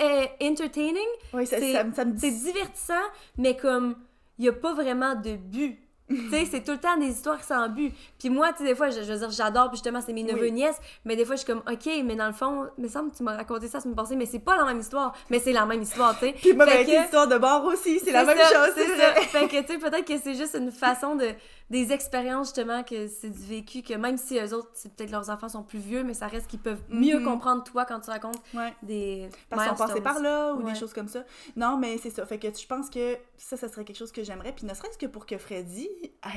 [0.01, 2.45] euh, entertaining, Oui, ça, C'est- ça, ça me c'est dit.
[2.45, 2.95] divertissant,
[3.37, 3.97] mais comme,
[4.39, 5.81] il y a pas vraiment de but.
[6.09, 7.93] Tu sais, c'est tout le temps des histoires sans but.
[8.19, 10.23] Puis moi, tu sais, des fois, je, je veux dire, j'adore, puis justement, c'est mes
[10.23, 10.53] neveux Oui.
[10.53, 13.11] nièces, mais des fois, je suis comme, OK, mais dans le fond, il me semble
[13.11, 15.39] que tu m'as raconté ça la semaine passée, mais c'est pas la même histoire, mais
[15.39, 16.33] c'est la même histoire, tu sais.
[16.33, 18.75] Puis moi, ben, que- l'histoire de bord aussi, c'est la même ça, chose.
[18.77, 19.15] C'est ça.
[19.15, 21.27] fait que, tu sais, peut-être que c'est juste une façon de.
[21.71, 25.29] Des expériences, justement, que c'est du vécu, que même si eux autres, c'est peut-être leurs
[25.29, 27.25] enfants sont plus vieux, mais ça reste qu'ils peuvent mieux Mhm.
[27.25, 28.73] comprendre toi quand tu racontes Ouais.
[28.83, 29.29] des.
[29.51, 30.03] Parce passait milestones.
[30.03, 30.73] par là ou Ouais.
[30.73, 31.25] des choses comme ça.
[31.57, 32.25] Non, mais c'est ça.
[32.25, 34.53] Fait que je pense que ça, ça serait quelque chose que j'aimerais.
[34.53, 35.89] Puis ne serait-ce que pour que Freddy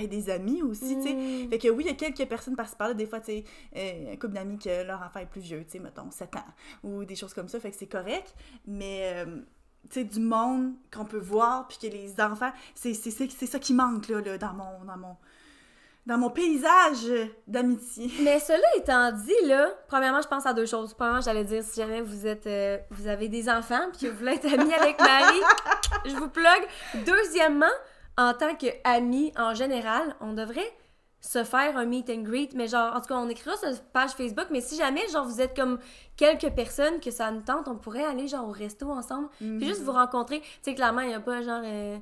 [0.01, 1.13] ait des amis aussi, tu sais.
[1.13, 1.49] Mm.
[1.49, 3.43] Fait que oui, il y a quelques personnes par-ci par-là, des fois, tu sais,
[3.77, 6.45] euh, un couple d'amis que leur enfant est plus vieux, tu sais, mettons 7 ans,
[6.84, 8.36] ou des choses comme ça, fait que c'est correct,
[8.67, 9.38] mais, euh,
[9.95, 13.73] du monde qu'on peut voir, puis que les enfants, c'est c'est- c'est- c'est ça qui
[13.73, 15.17] manque, là, là, dans mon, dans mon,
[16.07, 17.11] dans mon paysage
[17.47, 18.09] d'amitié.
[18.23, 20.93] Mais cela étant dit, là, premièrement, je pense à deux choses.
[20.93, 24.17] Premièrement, j'allais dire, si jamais vous êtes, euh, vous avez des enfants puis que vous
[24.17, 25.41] voulez être amis avec Marie,
[26.05, 26.65] je vous plug.
[27.05, 27.65] Deuxièmement,
[28.17, 30.71] en tant qu'amis en général, on devrait
[31.22, 33.84] se faire un meet and greet, mais genre, en tout cas, on écrira sur notre
[33.84, 35.78] page Facebook, mais si jamais, genre, vous êtes comme
[36.17, 39.82] quelques personnes que ça nous tente, on pourrait aller, genre, au resto ensemble, puis juste
[39.84, 40.41] vous rencontrer.
[40.41, 41.97] Tu sais, clairement, il n'y a pas, genre, euh,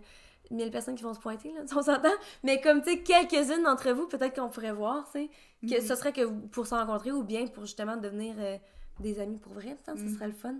[0.51, 2.09] 1000 personnes qui vont se pointer, là, on s'entend,
[2.43, 5.29] mais comme, tu sais, quelques-unes d'entre vous, peut-être qu'on pourrait voir, tu sais,
[5.67, 5.87] que Mhm.
[5.87, 8.57] ce serait que pour se rencontrer ou bien pour justement devenir euh,
[9.01, 10.07] des amis pour vrai, ça, Mhm.
[10.07, 10.55] ce serait le fun.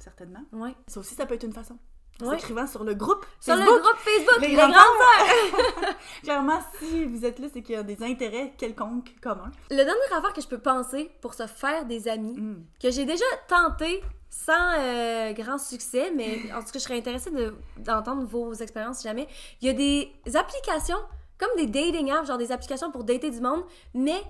[0.00, 0.40] Certainement.
[0.52, 0.74] Ouais.
[0.88, 1.78] Ça aussi, ça peut être une façon.
[2.22, 2.38] En Ouais.
[2.38, 3.74] s'écrivant sur le groupe Sur Facebook.
[3.76, 5.92] le groupe Facebook, Les les, grands grands
[6.22, 9.50] Clairement, si vous êtes là, c'est qu'il y a des intérêts quelconques communs.
[9.70, 12.64] Le dernier affaire que je peux penser pour se faire des amis, Mm.
[12.82, 17.30] que j'ai déjà tenté sans euh, grand succès, mais en tout cas, je serais intéressée
[17.30, 19.28] de- d'entendre vos expériences si jamais.
[19.60, 20.98] Il y a des applications,
[21.38, 23.64] comme des dating apps, genre des applications pour dater du monde,
[23.94, 24.22] mais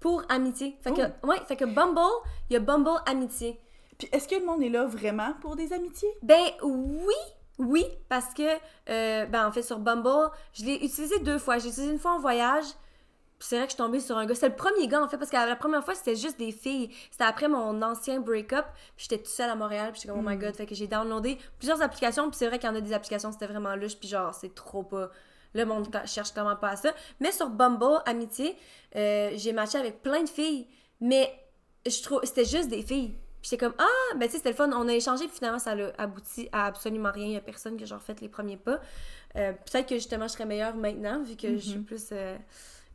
[0.00, 0.76] pour amitié.
[0.82, 2.00] Fait que, ouais, fait que Bumble,
[2.50, 3.58] il y a Bumble Amitié.
[3.98, 6.08] Puis est-ce que le monde est là vraiment pour des amitiés?
[6.22, 7.14] Ben oui,
[7.58, 8.42] oui, parce que,
[8.88, 11.58] euh, ben en fait, sur Bumble, je l'ai utilisé deux fois.
[11.58, 12.64] J'ai utilisé une fois en voyage,
[13.38, 14.34] puis c'est vrai que je suis tombée sur un gars.
[14.36, 16.90] C'est le premier gars, en fait, parce que la première fois, c'était juste des filles.
[17.10, 20.28] C'était après mon ancien break-up, puis j'étais toute seule à Montréal, puis j'étais comme, oh
[20.28, 20.40] my Mm.
[20.40, 20.54] god.
[20.54, 23.32] Fait que j'ai downloadé plusieurs applications, puis c'est vrai qu'il y en a des applications,
[23.32, 25.10] c'était vraiment louche, puis genre, c'est trop pas.
[25.54, 26.92] Le monde cherche clairement pas à ça.
[27.20, 28.56] Mais sur Bumble, Amitié,
[28.94, 30.68] euh, j'ai matché avec plein de filles,
[31.00, 31.32] mais
[31.86, 33.16] je trouve c'était juste des filles.
[33.40, 35.58] Puis j'étais comme ah ben tu sais c'était le fun, on a échangé puis finalement
[35.58, 38.56] ça a abouti à absolument rien, il y a personne que j'ai refait les premiers
[38.56, 38.80] pas.
[39.36, 41.84] Euh, peut-être que justement je serais meilleure maintenant vu que je suis Mhm.
[41.84, 42.36] plus euh,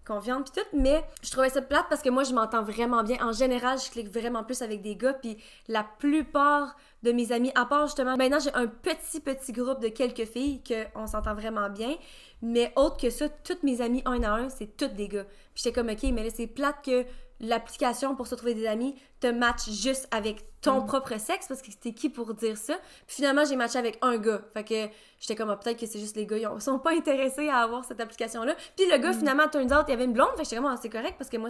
[0.06, 3.18] confiante puis tout, mais je trouvais ça plate parce que moi je m'entends vraiment bien.
[3.26, 5.38] En général, je clique vraiment plus avec des gars puis
[5.70, 9.88] la plupart de mes amis, à part justement, maintenant j'ai un petit petit groupe de
[9.88, 11.96] quelques filles que on s'entend vraiment bien,
[12.42, 15.24] mais autre que ça, toutes mes amies un à un, c'est toutes des gars.
[15.24, 17.06] Puis j'étais comme ok, mais là c'est plate que
[17.40, 20.86] l'application pour se trouver des amis te match juste avec ton Mm.
[20.86, 22.76] propre sexe parce que c'était qui pour dire ça?
[23.06, 24.42] Puis finalement, j'ai matché avec un gars.
[24.54, 26.92] Fait que j'étais comme, ah, peut-être que c'est juste les gars, ils ont- sont pas
[26.92, 28.56] intéressés à avoir cette application-là.
[28.78, 29.20] Puis le gars, Mm.
[29.20, 30.30] finalement, turns out, il y avait une blonde.
[30.32, 31.50] Fait que j'étais comme, ah, c'est correct parce que moi,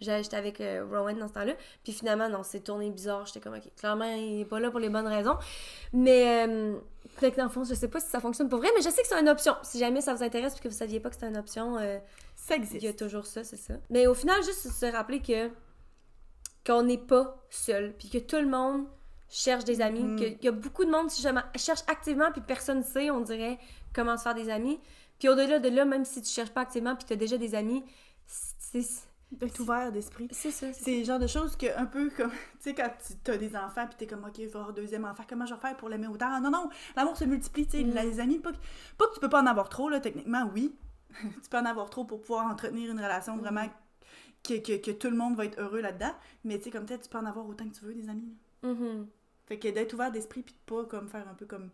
[0.00, 1.52] j'étais avec euh, Rowan dans ce temps-là.
[1.84, 3.26] Puis finalement, non, c'est tourné bizarre.
[3.26, 5.36] J'étais comme, ok, clairement, il est pas là pour les bonnes raisons.
[5.92, 6.76] Mais, euh,
[7.20, 9.02] que dans le fond, je sais pas si ça fonctionne pour vrai, mais je sais
[9.02, 9.54] que c'est une option.
[9.62, 11.98] Si jamais ça vous intéresse puis que vous saviez pas que c'était une option, euh,
[12.46, 12.98] Ça il y a existe.
[12.98, 13.74] toujours ça, c'est ça.
[13.90, 15.50] Mais au final, juste se rappeler que
[16.66, 18.86] qu'on n'est pas seul, puis que tout le monde
[19.28, 20.16] cherche des amis, Mhm.
[20.16, 23.58] qu'il y a beaucoup de monde qui cherche activement, puis personne ne sait, on dirait,
[23.94, 24.80] comment se faire des amis.
[25.18, 27.54] Puis au-delà de là, même si tu cherches pas activement, puis tu as déjà des
[27.54, 27.84] amis,
[28.26, 28.82] c'est
[29.32, 30.28] D'être ouvert d'esprit.
[30.30, 30.72] c'est ça.
[30.72, 32.30] c'est- le genre de choses que, un peu comme,
[32.60, 32.90] tu sais, quand
[33.24, 35.54] tu as des enfants, puis t'es comme, OK, je vais avoir deuxième enfant, comment je
[35.54, 36.26] vais faire pour l'aimer autant?
[36.30, 37.94] Ah, Non, non, l'amour se multiplie, tu sais, Mm.
[37.94, 38.58] les amis, pas que,
[38.98, 40.74] pas que tu peux pas en avoir trop, là, techniquement, oui.
[41.20, 43.66] tu peux en avoir trop pour pouvoir entretenir une relation vraiment
[44.42, 47.02] que, que, que tout le monde va être heureux là-dedans, mais tu sais, comme peut-être
[47.02, 48.36] tu peux en avoir autant que tu veux, des amis.
[48.62, 48.68] là.
[48.70, 49.06] Mhm.
[49.46, 51.70] Fait que d'être ouvert d'esprit, puis de pas comme faire un peu comme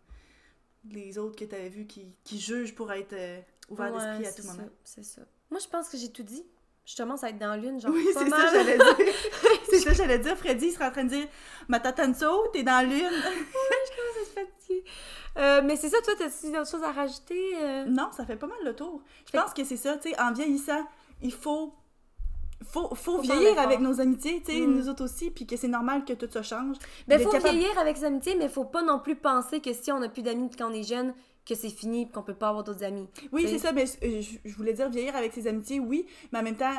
[0.89, 4.33] les autres que t'avais vus qui, qui jugent pour être euh, ouvert Ouais, d'esprit à
[4.33, 4.69] tout ça, moment.
[4.83, 5.21] C'est ça.
[5.49, 6.43] Moi, je pense que j'ai tout dit.
[6.85, 8.97] Je commence à être dans l'une, genre Oui, c'est ça, j'allais dire.
[9.69, 10.37] c'est ça, j'allais dire.
[10.37, 11.27] Freddy, il serait en train de dire
[11.69, 13.09] Ma tatanso, t'es dans l'une.
[13.09, 14.83] Je suis fatiguée.
[15.37, 17.53] Euh, mais c'est ça, toi, t'as-tu d'autres choses à rajouter?
[17.61, 17.85] euh?
[17.85, 19.01] Non, ça fait pas mal le tour.
[19.25, 20.85] Je Fait- pense que c'est ça, tu sais, en vieillissant,
[21.21, 21.73] il faut.
[22.65, 24.73] Faut, faut vieillir avec nos amitiés, tu sais, Mm.
[24.73, 26.77] nous autres aussi, puis que c'est normal que tout ça change.
[27.09, 29.91] Ben, faut capable- vieillir avec ses amitiés, mais faut pas non plus penser que si
[29.91, 31.13] on a plus d'amis quand on est jeune,
[31.45, 33.09] que c'est fini qu'on peut pas avoir d'autres amis.
[33.33, 36.39] Oui, c'est ça, mais euh, je, je voulais dire vieillir avec ses amitiés, oui, mais
[36.39, 36.71] en même temps,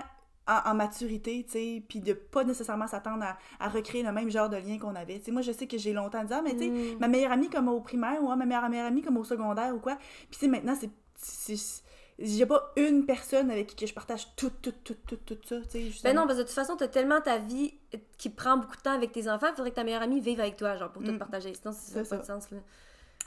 [0.46, 4.30] en, en maturité, tu sais, puis de pas nécessairement s'attendre à, à recréer le même
[4.30, 5.18] genre de lien qu'on avait.
[5.18, 6.98] Tu sais, moi, je sais que j'ai longtemps dit, ah, mais tu sais, Mm.
[7.00, 9.74] ma meilleure amie comme au primaire, ou ah, ma meilleure, meilleure amie comme au secondaire,
[9.74, 9.96] ou quoi.
[9.96, 10.74] Puis tu sais, maintenant,
[11.16, 11.56] c'est...
[12.18, 15.56] J'ai pas une personne avec qui que je partage tout, tout, tout, tout, tout ça,
[15.68, 17.74] tu sais, Ben non, parce que de toute façon, t'as tellement ta vie
[18.18, 20.38] qui prend beaucoup de temps avec tes enfants, il faudrait que ta meilleure amie vive
[20.38, 21.18] avec toi, genre, pour tout Mm.
[21.18, 21.52] partager.
[21.54, 22.58] Sinon, ça n'a pas de sens, là.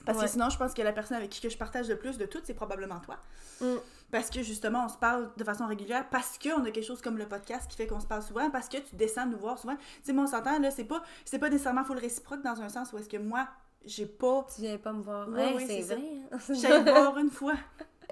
[0.06, 0.26] Parce Ouais.
[0.26, 2.26] que sinon, je pense que la personne avec qui que je partage le plus de
[2.26, 3.18] tout, c'est probablement toi.
[3.60, 3.76] Mm.
[4.12, 7.18] Parce que justement, on se parle de façon régulière, parce qu'on a quelque chose comme
[7.18, 9.76] le podcast qui fait qu'on se parle souvent, parce que tu descends nous voir souvent.
[9.76, 12.70] Tu sais, moi, on s'entend, là, c'est pas, c'est pas nécessairement full réciproque dans un
[12.70, 13.48] sens où est-ce que moi,
[13.86, 14.46] j'ai pas.
[14.56, 15.28] Tu viens pas me voir.
[15.30, 16.02] Ouais, oui, c'est vrai.
[16.32, 16.38] hein.
[16.54, 17.56] J'allais te voir une fois.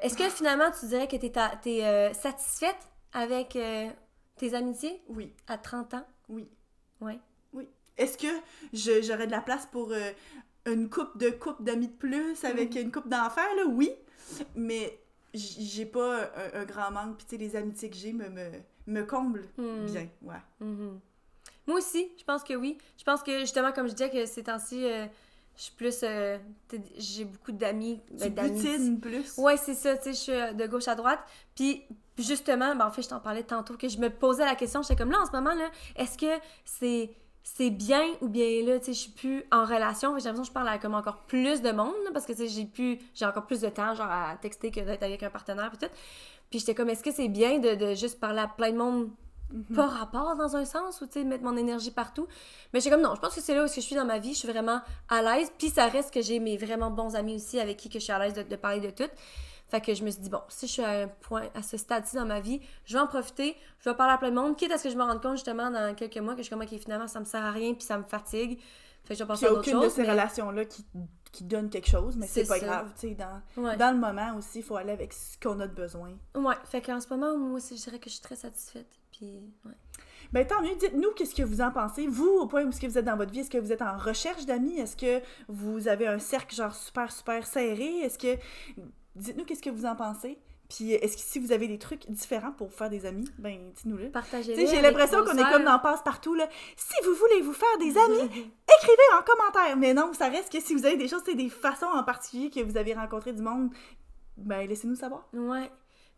[0.02, 1.32] Est-ce que finalement, tu dirais que t'es
[1.62, 2.78] t'es, euh, satisfaite
[3.14, 3.90] avec euh,
[4.36, 5.02] tes amitiés?
[5.08, 6.06] Oui, à 30 ans?
[6.28, 6.50] oui,
[7.00, 7.20] Ouais.
[7.54, 7.70] oui.
[7.98, 8.28] Est-ce que
[8.74, 10.12] j'aurais de la place pour euh,
[10.66, 13.64] une coupe de coupe d'amis de plus avec une coupe d'enfants, là?
[13.68, 13.92] Oui.
[14.56, 15.00] Mais
[15.36, 18.50] j'ai pas un, un grand manque, puis tu sais, les amitiés que j'ai me, me,
[18.88, 19.86] me comblent Hmm.
[19.86, 20.36] bien, ouais.
[20.60, 21.00] Mhm.
[21.68, 22.78] Moi aussi, je pense que oui.
[22.98, 25.06] Je pense que justement, comme je disais, que ces temps-ci, euh,
[25.58, 26.00] je suis plus.
[26.04, 26.38] euh,
[26.98, 28.02] j'ai beaucoup d'amis.
[28.12, 28.34] Ben,
[29.00, 29.38] plus.
[29.38, 31.20] Ouais, c'est ça, tu sais, je suis euh, de gauche à droite.
[31.56, 31.84] Puis
[32.18, 34.96] justement, ben, en fait, je t'en parlais tantôt, que je me posais la question, j'étais
[34.96, 37.10] comme là, en ce moment, là, est-ce que c'est
[37.48, 40.18] c'est bien ou bien là, tu sais, je suis plus en relation.
[40.18, 42.48] J'ai l'impression que je parle à comme encore plus de monde, parce que, tu sais,
[42.48, 45.70] j'ai plus, j'ai encore plus de temps, genre, à texter que d'être avec un partenaire,
[45.70, 45.94] puis tout.
[46.50, 49.10] Puis j'étais comme, est-ce que c'est bien de, de juste parler à plein de monde
[49.54, 49.76] Mhm.
[49.76, 52.28] pas rapport dans un sens ou tu sais mettre mon énergie partout?
[52.74, 54.34] Mais j'étais comme non je pense que c'est là où je suis dans ma vie
[54.34, 57.60] je suis vraiment à l'aise puis ça reste que j'ai mes vraiment bons amis aussi
[57.60, 59.10] avec qui que je suis à l'aise de, de parler de tout
[59.76, 61.78] fait que je me suis dit bon si je suis à un point à ce
[61.78, 64.56] stade-ci dans ma vie je vais en profiter je vais parler à plein de monde
[64.56, 66.52] quitte à ce que je me rende compte justement dans quelques mois que je suis
[66.52, 68.60] comme ok finalement ça me sert à rien puis ça me fatigue
[69.04, 70.84] fait que je vais penser à a d'autres aucune de ces mais- relations-là qui,
[71.32, 72.66] qui donne quelque chose, mais c'est pas ça.
[72.66, 72.92] grave.
[73.00, 75.68] Tu sais, dans, ouais dans le moment aussi, il faut aller avec ce qu'on a
[75.68, 76.10] de besoin.
[76.34, 79.42] ouais fait qu'en ce moment moi aussi je dirais que je suis très satisfaite puis
[79.66, 79.74] ouais
[80.34, 82.08] Ben tant mieux, dites-nous qu'est-ce que vous en pensez.
[82.08, 83.84] Vous, au point où est-ce que vous êtes dans votre vie, est-ce que vous êtes
[83.84, 84.80] en recherche d'amis?
[84.80, 88.00] Est-ce que vous avez un cercle genre super, super serré?
[88.00, 88.36] Est-ce que...
[89.16, 90.38] Dites-nous qu'est-ce que vous en pensez.
[90.68, 93.56] Puis est-ce que si vous avez des trucs différents pour vous faire des amis, ben
[93.76, 94.10] dites-nous-le.
[94.10, 96.48] partagez Tu sais, j'ai l'impression qu'on est comme dans Passe-Partout, là.
[96.76, 98.20] Si vous voulez vous faire des amis,
[98.80, 99.78] écrivez en commentaire.
[99.78, 102.50] Mais non, ça reste que si vous avez des choses, c'est des façons en particulier
[102.50, 103.70] que vous avez rencontré du monde,
[104.38, 105.28] ben laissez-nous savoir.
[105.34, 105.70] Ouais.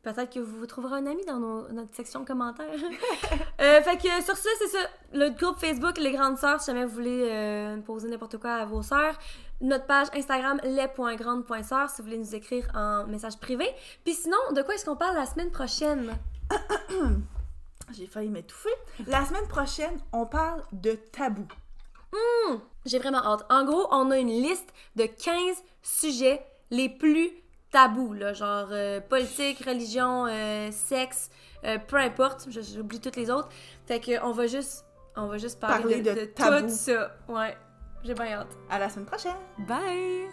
[0.03, 2.67] Peut-être que vous trouverez un ami dans nos- notre section commentaires.
[3.59, 4.77] Euh, fait que sur ça, c'est ça.
[5.13, 8.65] Le groupe Facebook Les Grandes Sœurs, si jamais vous voulez euh, poser n'importe quoi à
[8.65, 9.17] vos sœurs.
[9.59, 13.67] Notre page Instagram les.grandes.sœurs si vous voulez nous écrire en message privé.
[14.03, 16.15] Puis sinon, de quoi est-ce qu'on parle la semaine prochaine?
[17.91, 18.69] J'ai failli m'étouffer.
[19.07, 21.47] La semaine prochaine, on parle de tabou.
[22.85, 23.45] J'ai vraiment hâte.
[23.49, 27.31] En gros, on a une liste de 15 sujets les plus
[27.71, 31.29] tabous, là, genre euh, politique, religion, euh, sexe,
[31.65, 33.49] euh, peu importe, j'oublie toutes les autres.
[33.85, 34.85] Fait que on va juste,
[35.15, 36.67] on va juste parler, Parler de, de de tabous.
[36.67, 37.11] tout ça.
[37.27, 37.57] Ouais,
[38.03, 38.57] j'ai bien hâte.
[38.69, 39.35] À la semaine prochaine.
[39.67, 40.29] Bye!